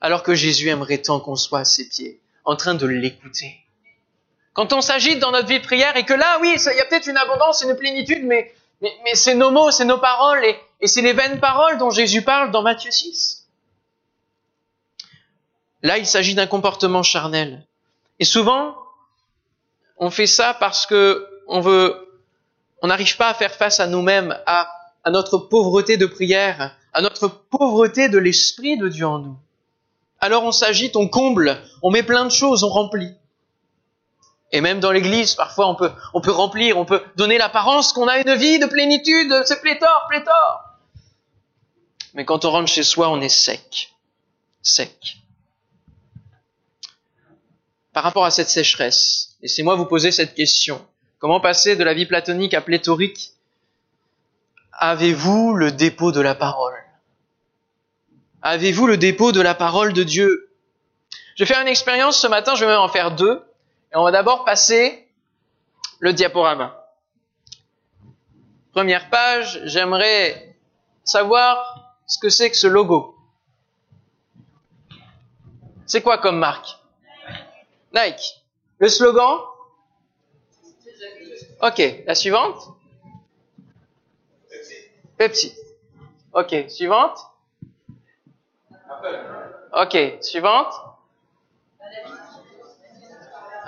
alors 0.00 0.22
que 0.22 0.34
Jésus 0.34 0.68
aimerait 0.68 0.98
tant 0.98 1.20
qu'on 1.20 1.36
soit 1.36 1.60
à 1.60 1.64
ses 1.64 1.88
pieds, 1.88 2.20
en 2.44 2.54
train 2.54 2.74
de 2.74 2.86
l'écouter. 2.86 3.56
Quand 4.58 4.72
on 4.72 4.80
s'agite 4.80 5.20
dans 5.20 5.30
notre 5.30 5.46
vie 5.46 5.60
de 5.60 5.64
prière 5.64 5.96
et 5.96 6.04
que 6.04 6.14
là, 6.14 6.38
oui, 6.40 6.56
il 6.56 6.76
y 6.76 6.80
a 6.80 6.84
peut-être 6.84 7.06
une 7.06 7.16
abondance, 7.16 7.62
une 7.62 7.76
plénitude, 7.76 8.24
mais, 8.24 8.52
mais, 8.80 9.14
c'est 9.14 9.36
nos 9.36 9.52
mots, 9.52 9.70
c'est 9.70 9.84
nos 9.84 9.98
paroles 9.98 10.44
et, 10.44 10.88
c'est 10.88 11.00
les 11.00 11.12
vaines 11.12 11.38
paroles 11.38 11.78
dont 11.78 11.90
Jésus 11.90 12.22
parle 12.22 12.50
dans 12.50 12.62
Matthieu 12.62 12.90
6. 12.90 13.46
Là, 15.84 15.98
il 15.98 16.08
s'agit 16.08 16.34
d'un 16.34 16.48
comportement 16.48 17.04
charnel. 17.04 17.64
Et 18.18 18.24
souvent, 18.24 18.74
on 19.96 20.10
fait 20.10 20.26
ça 20.26 20.54
parce 20.54 20.86
que 20.86 21.24
on 21.46 21.60
veut, 21.60 22.20
on 22.82 22.88
n'arrive 22.88 23.16
pas 23.16 23.28
à 23.28 23.34
faire 23.34 23.54
face 23.54 23.78
à 23.78 23.86
nous-mêmes, 23.86 24.36
à 24.46 24.68
notre 25.06 25.38
pauvreté 25.38 25.98
de 25.98 26.06
prière, 26.06 26.76
à 26.92 27.00
notre 27.00 27.28
pauvreté 27.28 28.08
de 28.08 28.18
l'Esprit 28.18 28.76
de 28.76 28.88
Dieu 28.88 29.06
en 29.06 29.20
nous. 29.20 29.36
Alors 30.18 30.42
on 30.42 30.50
s'agite, 30.50 30.96
on 30.96 31.06
comble, 31.06 31.62
on 31.80 31.92
met 31.92 32.02
plein 32.02 32.24
de 32.24 32.32
choses, 32.32 32.64
on 32.64 32.70
remplit. 32.70 33.14
Et 34.50 34.60
même 34.60 34.80
dans 34.80 34.92
l'église, 34.92 35.34
parfois 35.34 35.68
on 35.68 35.74
peut, 35.74 35.92
on 36.14 36.20
peut 36.20 36.32
remplir, 36.32 36.78
on 36.78 36.84
peut 36.84 37.02
donner 37.16 37.36
l'apparence 37.36 37.92
qu'on 37.92 38.08
a 38.08 38.18
une 38.18 38.34
vie 38.34 38.58
de 38.58 38.66
plénitude, 38.66 39.42
c'est 39.44 39.60
pléthore, 39.60 40.06
pléthore. 40.08 40.64
Mais 42.14 42.24
quand 42.24 42.44
on 42.44 42.50
rentre 42.50 42.70
chez 42.70 42.82
soi, 42.82 43.10
on 43.10 43.20
est 43.20 43.28
sec. 43.28 43.94
Sec. 44.62 45.18
Par 47.92 48.02
rapport 48.02 48.24
à 48.24 48.30
cette 48.30 48.48
sécheresse, 48.48 49.36
laissez-moi 49.42 49.74
vous 49.74 49.84
poser 49.84 50.12
cette 50.12 50.34
question. 50.34 50.84
Comment 51.18 51.40
passer 51.40 51.76
de 51.76 51.84
la 51.84 51.94
vie 51.94 52.06
platonique 52.06 52.54
à 52.54 52.60
pléthorique? 52.60 53.32
Avez-vous 54.72 55.54
le 55.54 55.72
dépôt 55.72 56.12
de 56.12 56.20
la 56.20 56.34
parole? 56.34 56.76
Avez-vous 58.40 58.86
le 58.86 58.96
dépôt 58.96 59.32
de 59.32 59.40
la 59.40 59.54
parole 59.54 59.92
de 59.92 60.04
Dieu? 60.04 60.50
Je 61.34 61.42
vais 61.42 61.46
faire 61.52 61.60
une 61.60 61.68
expérience 61.68 62.18
ce 62.18 62.28
matin, 62.28 62.54
je 62.54 62.64
vais 62.64 62.74
en 62.74 62.88
faire 62.88 63.14
deux. 63.14 63.42
Et 63.92 63.96
on 63.96 64.04
va 64.04 64.10
d'abord 64.10 64.44
passer 64.44 65.08
le 66.00 66.12
diaporama. 66.12 66.84
Première 68.72 69.08
page, 69.10 69.60
j'aimerais 69.64 70.56
savoir 71.04 71.96
ce 72.06 72.18
que 72.18 72.28
c'est 72.28 72.50
que 72.50 72.56
ce 72.56 72.66
logo. 72.66 73.16
C'est 75.86 76.02
quoi 76.02 76.18
comme 76.18 76.38
marque 76.38 76.78
Nike. 77.94 78.44
Le 78.78 78.88
slogan 78.88 79.38
Ok, 81.62 81.82
la 82.06 82.14
suivante 82.14 82.74
Pepsi. 85.16 85.56
Ok, 86.32 86.54
suivante 86.68 87.18
Ok, 89.72 89.96
suivante 90.20 90.72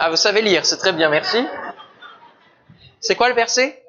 ah, 0.00 0.08
vous 0.08 0.16
savez 0.16 0.40
lire, 0.40 0.64
c'est 0.64 0.78
très 0.78 0.92
bien, 0.92 1.10
merci. 1.10 1.46
C'est 3.00 3.14
quoi 3.16 3.28
le 3.28 3.34
verset? 3.34 3.84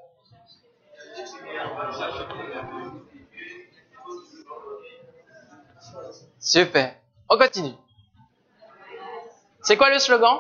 Super. 6.39 6.95
On 7.29 7.37
continue. 7.37 7.75
C'est 9.61 9.77
quoi 9.77 9.89
le 9.89 9.99
slogan? 9.99 10.39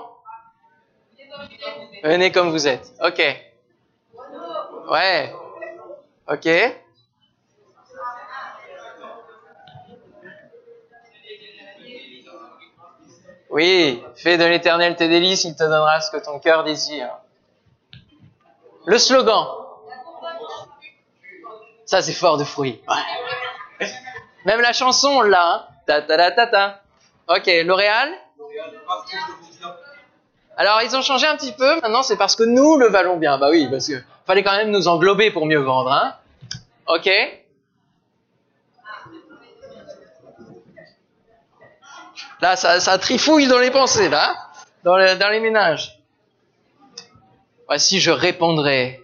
Venez 2.03 2.31
comme 2.31 2.49
vous 2.51 2.67
êtes. 2.67 2.91
Ok. 3.01 3.21
Ouais. 4.89 5.33
Ok. 6.27 6.49
Oui, 13.51 14.01
fais 14.15 14.37
de 14.37 14.45
l'éternel 14.45 14.95
tes 14.95 15.09
délices, 15.09 15.43
il 15.43 15.55
te 15.55 15.63
donnera 15.63 15.99
ce 15.99 16.09
que 16.09 16.23
ton 16.23 16.39
cœur 16.39 16.63
désire. 16.63 17.09
Le 18.85 18.97
slogan. 18.97 19.45
Ça, 21.85 22.01
c'est 22.01 22.13
fort 22.13 22.37
de 22.37 22.45
fruits. 22.45 22.81
Même 24.45 24.61
la 24.61 24.71
chanson, 24.71 25.21
là. 25.21 25.67
Hein. 25.67 25.73
Ta 25.85 26.01
ta 26.01 26.31
ta 26.31 26.47
ta 26.47 26.81
Ok, 27.27 27.49
L'Oréal 27.65 28.09
Alors, 30.57 30.81
ils 30.81 30.95
ont 30.95 31.01
changé 31.01 31.27
un 31.27 31.35
petit 31.35 31.51
peu. 31.51 31.75
Maintenant, 31.81 32.03
c'est 32.03 32.17
parce 32.17 32.35
que 32.35 32.43
nous 32.43 32.77
le 32.77 32.87
valons 32.87 33.17
bien. 33.17 33.37
Bah 33.37 33.49
oui, 33.51 33.67
parce 33.69 33.87
que 33.87 34.01
fallait 34.25 34.43
quand 34.43 34.55
même 34.55 34.71
nous 34.71 34.87
englober 34.87 35.29
pour 35.31 35.45
mieux 35.45 35.59
vendre. 35.59 35.91
Hein 35.91 36.15
ok 36.87 37.09
Là, 42.41 42.55
ça, 42.55 42.97
trifouille 42.97 43.47
dans 43.47 43.59
les 43.59 43.71
pensées, 43.71 44.09
là, 44.09 44.35
dans, 44.83 44.97
dans 45.17 45.29
les 45.29 45.39
ménages. 45.39 45.99
Voici, 47.67 47.99
je 47.99 48.11
répondrai 48.11 49.01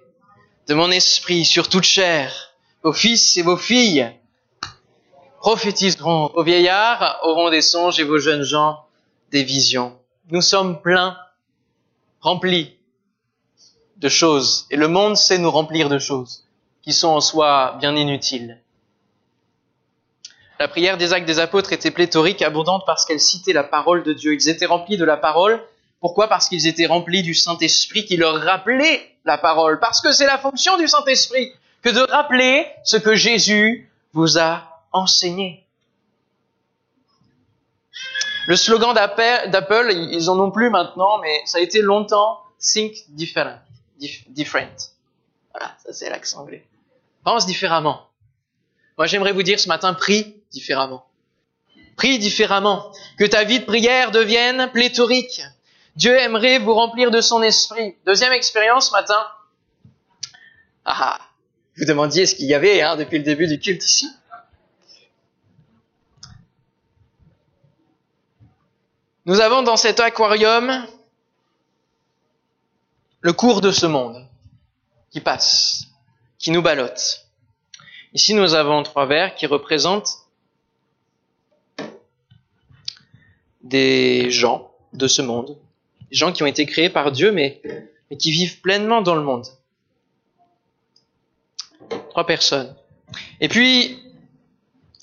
de 0.68 0.74
mon 0.74 0.92
esprit 0.92 1.46
sur 1.46 1.70
toute 1.70 1.84
chair. 1.84 2.56
Vos 2.84 2.94
fils 2.94 3.38
et 3.38 3.44
vos 3.44 3.58
filles 3.58 4.12
prophétiseront. 5.40 6.32
Vos 6.34 6.44
vieillards 6.44 7.20
auront 7.24 7.50
des 7.50 7.62
songes 7.62 8.00
et 8.00 8.04
vos 8.04 8.18
jeunes 8.18 8.44
gens 8.44 8.86
des 9.32 9.44
visions. 9.44 9.98
Nous 10.30 10.42
sommes 10.42 10.82
pleins, 10.82 11.18
remplis 12.22 12.76
de 13.98 14.10
choses. 14.10 14.68
Et 14.72 14.78
le 14.78 14.88
monde 14.88 15.16
sait 15.16 15.38
nous 15.38 15.52
remplir 15.52 15.90
de 15.90 16.00
choses 16.00 16.46
qui 16.82 16.94
sont 16.94 17.10
en 17.10 17.22
soi 17.22 17.78
bien 17.80 17.96
inutiles. 17.96 18.62
La 20.60 20.68
prière 20.68 20.98
des 20.98 21.14
actes 21.14 21.28
des 21.28 21.40
apôtres 21.40 21.72
était 21.72 21.92
pléthorique, 21.92 22.42
abondante 22.42 22.84
parce 22.86 23.06
qu'elle 23.06 23.20
citait 23.20 23.54
la 23.54 23.64
parole 23.64 24.04
de 24.04 24.14
Dieu. 24.14 24.34
Ils 24.34 24.50
étaient 24.50 24.66
remplis 24.66 24.98
de 24.98 25.06
la 25.06 25.18
parole. 25.18 25.62
Pourquoi? 26.00 26.28
Parce 26.28 26.50
qu'ils 26.50 26.66
étaient 26.68 26.88
remplis 26.88 27.22
du 27.22 27.36
Saint-Esprit 27.36 28.06
qui 28.06 28.18
leur 28.18 28.42
rappelait 28.42 29.16
la 29.24 29.38
parole. 29.38 29.80
Parce 29.80 30.02
que 30.02 30.12
c'est 30.12 30.26
la 30.26 30.38
fonction 30.38 30.78
du 30.78 30.88
Saint-Esprit 30.88 31.52
que 31.84 31.90
de 31.90 32.00
rappeler 32.00 32.66
ce 32.84 32.98
que 32.98 33.16
Jésus 33.16 33.90
vous 34.14 34.40
a 34.40 34.84
enseigné. 34.92 35.64
Le 38.48 38.56
slogan 38.56 38.94
d'Apple, 38.94 39.92
ils 39.92 40.30
en 40.30 40.40
ont 40.40 40.52
plus 40.52 40.70
maintenant, 40.70 41.20
mais 41.20 41.42
ça 41.46 41.60
a 41.60 41.62
été 41.62 41.82
longtemps 41.82 42.42
Think 42.60 42.94
different. 43.10 43.60
different. 44.30 44.94
Voilà, 45.52 45.76
ça 45.84 45.94
c'est 45.94 46.10
l'accent 46.10 46.42
anglais. 46.42 46.66
Pense 47.24 47.46
différemment. 47.46 48.08
Moi 48.98 49.06
j'aimerais 49.06 49.34
vous 49.34 49.44
dire 49.44 49.60
ce 49.60 49.68
matin, 49.68 49.94
prie 49.94 50.37
différemment. 50.52 51.06
Prie 51.96 52.20
différemment. 52.20 52.92
Que 53.18 53.26
ta 53.26 53.44
vie 53.44 53.60
de 53.60 53.66
prière 53.66 54.12
devienne 54.12 54.70
pléthorique. 54.72 55.42
Dieu 55.96 56.16
aimerait 56.16 56.60
vous 56.60 56.74
remplir 56.74 57.10
de 57.10 57.22
son 57.22 57.42
esprit. 57.42 57.96
Deuxième 58.06 58.34
expérience 58.34 58.90
ce 58.90 58.92
matin. 58.92 59.28
Ah, 60.86 61.20
vous 61.78 61.86
demandiez 61.86 62.26
ce 62.26 62.36
qu'il 62.36 62.46
y 62.46 62.54
avait 62.54 62.82
hein, 62.82 62.96
depuis 62.96 63.18
le 63.18 63.24
début 63.24 63.48
du 63.48 63.60
culte 63.60 63.84
ici. 63.84 64.08
Nous 69.26 69.42
avons 69.42 69.62
dans 69.62 69.76
cet 69.76 70.00
aquarium 70.00 70.88
le 73.20 73.34
cours 73.34 73.60
de 73.60 73.72
ce 73.72 73.86
monde 73.86 74.26
qui 75.12 75.20
passe, 75.20 75.88
qui 76.40 76.52
nous 76.52 76.62
ballotte. 76.62 77.28
Ici, 78.14 78.34
nous 78.34 78.54
avons 78.54 78.84
trois 78.84 79.06
vers 79.06 79.36
qui 79.36 79.46
représentent 79.46 80.27
des 83.68 84.32
gens 84.32 84.72
de 84.94 85.08
ce 85.08 85.22
monde, 85.22 85.58
des 86.10 86.18
gens 86.18 86.32
qui 86.32 86.44
ont 86.44 86.48
été 86.48 86.66
créés 86.66 86.90
par 86.90 87.12
Dieu, 87.12 87.32
mais, 87.32 87.62
mais 88.10 88.18
qui 88.18 88.32
vivent 88.32 88.62
pleinement 88.62 89.02
dans 89.02 89.16
le 89.16 89.22
monde. 89.22 89.46
Trois 92.10 92.26
personnes. 92.26 92.74
Et 93.40 93.48
puis, 93.48 94.00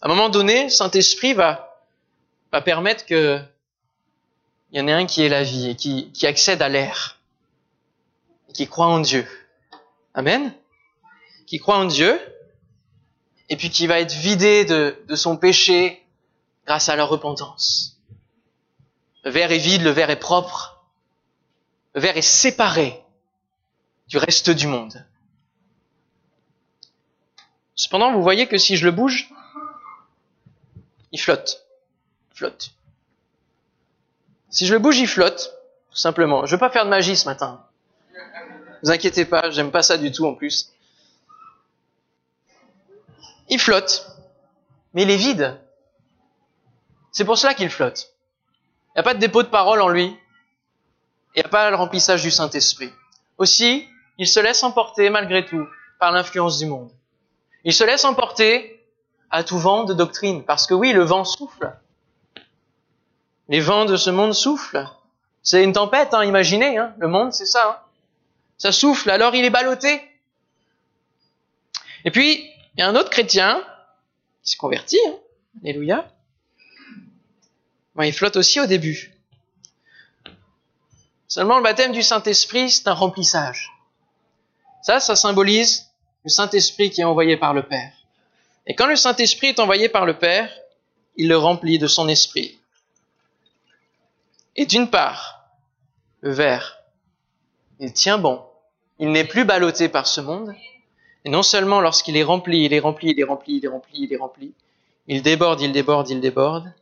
à 0.01 0.07
un 0.07 0.09
moment 0.09 0.29
donné, 0.29 0.69
Saint-Esprit 0.69 1.35
va, 1.35 1.83
va 2.53 2.61
permettre 2.61 3.07
que 3.07 3.41
il 4.73 4.79
y 4.79 4.81
en 4.81 4.89
ait 4.89 4.93
un 4.93 5.07
qui 5.07 5.23
ait 5.23 5.29
la 5.29 5.45
vie 5.45 5.71
et 5.71 5.77
qui, 5.77 6.11
qui 6.13 6.27
accède 6.27 6.61
à 6.61 6.69
l'air, 6.69 7.21
qui 8.53 8.67
croit 8.67 8.87
en 8.87 8.99
Dieu. 8.99 9.25
Amen. 10.15 10.53
Qui 11.47 11.61
croit 11.61 11.77
en 11.77 11.85
Dieu, 11.85 12.19
et 13.49 13.57
puis 13.57 13.71
qui 13.71 13.87
va 13.87 14.01
être 14.01 14.13
vidé 14.13 14.65
de, 14.65 14.99
de 15.07 15.15
son 15.15 15.37
péché 15.37 16.03
grâce 16.67 16.89
à 16.89 16.97
la 16.97 17.05
repentance. 17.05 17.94
Le 19.25 19.31
verre 19.31 19.53
est 19.53 19.59
vide, 19.59 19.83
le 19.83 19.91
verre 19.91 20.11
est 20.11 20.19
propre. 20.19 20.85
Le 21.95 22.01
verre 22.01 22.17
est 22.17 22.23
séparé 22.23 23.03
du 24.07 24.19
reste 24.19 24.51
du 24.51 24.67
monde. 24.67 25.05
Cependant, 27.75 28.13
vous 28.13 28.23
voyez 28.23 28.47
que 28.47 28.59
si 28.59 28.77
je 28.77 28.85
le 28.85 28.93
bouge, 28.93 29.31
il 31.11 31.21
flotte. 31.21 31.67
Il 32.33 32.39
flotte. 32.39 32.71
Si 34.51 34.67
je 34.67 34.75
le 34.75 34.79
bouge, 34.79 34.99
il 34.99 35.09
flotte. 35.09 35.55
Tout 35.91 35.97
simplement. 35.97 36.45
Je 36.45 36.55
ne 36.55 36.57
veux 36.57 36.61
pas 36.61 36.71
faire 36.71 36.85
de 36.85 36.91
magie 36.91 37.17
ce 37.17 37.27
matin. 37.27 37.65
Ne 38.13 38.89
vous 38.89 38.91
inquiétez 38.91 39.25
pas, 39.25 39.51
j'aime 39.51 39.71
pas 39.71 39.83
ça 39.83 39.97
du 39.97 40.13
tout 40.13 40.27
en 40.27 40.35
plus. 40.35 40.73
Il 43.49 43.61
flotte, 43.61 44.07
mais 44.93 45.03
il 45.03 45.11
est 45.11 45.17
vide. 45.17 45.61
C'est 47.11 47.25
pour 47.25 47.39
cela 47.39 47.55
qu'il 47.55 47.71
flotte. 47.71 48.14
Il 48.95 48.99
n'y 48.99 49.01
a 49.01 49.03
pas 49.03 49.15
de 49.15 49.19
dépôt 49.19 49.43
de 49.43 49.49
parole 49.49 49.81
en 49.81 49.89
lui. 49.89 50.17
Il 51.35 51.41
n'y 51.41 51.45
a 51.45 51.49
pas 51.49 51.69
le 51.71 51.77
remplissage 51.77 52.23
du 52.23 52.31
Saint-Esprit. 52.31 52.93
Aussi, 53.39 53.89
il 54.19 54.29
se 54.29 54.39
laisse 54.39 54.63
emporter 54.63 55.11
malgré 55.11 55.45
tout 55.45 55.67
par 55.99 56.13
l'influence 56.13 56.59
du 56.59 56.67
monde. 56.67 56.91
Il 57.65 57.73
se 57.73 57.83
laisse 57.83 58.05
emporter 58.05 58.87
à 59.31 59.43
tout 59.43 59.59
vent 59.59 59.83
de 59.83 59.95
doctrine. 59.95 60.45
Parce 60.45 60.69
que 60.69 60.75
oui, 60.75 60.93
le 60.93 61.03
vent 61.03 61.25
souffle. 61.25 61.77
Les 63.49 63.61
vents 63.61 63.85
de 63.85 63.97
ce 63.97 64.11
monde 64.11 64.33
soufflent. 64.33 64.87
C'est 65.43 65.65
une 65.65 65.73
tempête, 65.73 66.15
hein, 66.15 66.25
imaginez. 66.25 66.79
Hein. 66.79 66.95
Le 66.99 67.09
monde, 67.09 67.33
c'est 67.33 67.47
ça. 67.47 67.69
Hein. 67.69 67.85
Ça 68.59 68.71
souffle, 68.71 69.11
alors 69.11 69.35
il 69.35 69.45
est 69.45 69.51
ballotté. 69.51 70.01
Et 72.05 72.13
puis, 72.13 72.49
il 72.75 72.81
y 72.81 72.83
a 72.83 72.89
un 72.89 72.95
autre 72.95 73.11
chrétien 73.11 73.61
qui 74.45 74.53
se 74.53 74.57
convertit. 74.57 75.01
Hein. 75.09 76.05
Alléluia 77.97 78.07
il 78.07 78.13
flotte 78.13 78.37
aussi 78.37 78.61
au 78.61 78.67
début. 78.67 79.13
Seulement 81.29 81.59
le 81.59 81.65
baptême 81.65 81.93
du 81.93 82.03
Saint-Esprit, 82.03 82.71
c'est 82.71 82.89
un 82.89 82.93
remplissage. 82.93 83.73
Ça, 84.83 85.01
ça 85.01 85.17
symbolise 85.17 85.91
le 86.25 86.31
Saint-Esprit 86.31 86.91
qui 86.91 87.01
est 87.01 87.05
envoyé 87.05 87.37
par 87.37 87.55
le 87.55 87.63
Père. 87.63 87.93
Et 88.67 88.75
quand 88.75 88.87
le 88.87 88.97
Saint-Esprit 88.97 89.49
est 89.49 89.61
envoyé 89.61 89.89
par 89.89 90.07
le 90.07 90.19
Père, 90.19 90.51
il 91.17 91.29
le 91.29 91.37
remplit 91.37 91.79
de 91.79 91.87
son 91.87 92.09
esprit. 92.09 92.59
Et 94.57 94.67
d'une 94.67 94.91
part, 94.91 95.49
le 96.21 96.33
verre, 96.33 96.79
il 97.81 97.93
tient 97.93 98.19
bon. 98.19 98.43
Il 98.99 99.11
n'est 99.11 99.25
plus 99.25 99.45
ballotté 99.45 99.89
par 99.89 100.07
ce 100.07 100.21
monde. 100.21 100.55
Et 101.25 101.31
non 101.31 101.43
seulement 101.43 101.81
lorsqu'il 101.81 102.17
est 102.17 102.23
rempli, 102.23 102.65
il 102.65 102.73
est 102.73 102.81
rempli, 102.81 103.11
il 103.11 103.21
est 103.21 103.25
rempli, 103.25 103.57
il 103.57 103.65
est 103.65 103.69
rempli, 103.69 104.05
il 104.05 104.13
est 104.13 104.17
rempli, 104.17 104.53
il 105.09 105.23
déborde, 105.23 105.61
il 105.61 105.73
déborde, 105.73 106.11
il 106.11 106.21
déborde. 106.21 106.73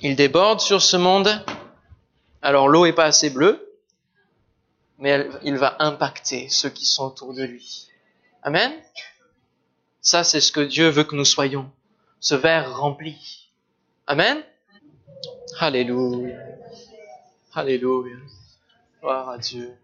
Il 0.00 0.14
déborde 0.14 0.60
sur 0.60 0.80
ce 0.80 0.96
monde. 0.96 1.28
Alors 2.40 2.68
l'eau 2.68 2.86
est 2.86 2.92
pas 2.92 3.06
assez 3.06 3.30
bleue, 3.30 3.74
mais 4.98 5.28
il 5.42 5.56
va 5.56 5.76
impacter 5.80 6.48
ceux 6.48 6.68
qui 6.68 6.84
sont 6.84 7.06
autour 7.06 7.34
de 7.34 7.42
lui. 7.42 7.88
Amen. 8.42 8.72
Ça, 10.00 10.22
c'est 10.22 10.40
ce 10.40 10.52
que 10.52 10.60
Dieu 10.60 10.88
veut 10.88 11.02
que 11.02 11.16
nous 11.16 11.24
soyons. 11.24 11.70
Ce 12.20 12.36
verre 12.36 12.78
rempli. 12.78 13.48
Amen. 14.06 14.40
Alléluia. 15.58 16.36
Alléluia. 17.54 18.16
Gloire 19.00 19.30
à 19.30 19.38
Dieu. 19.38 19.76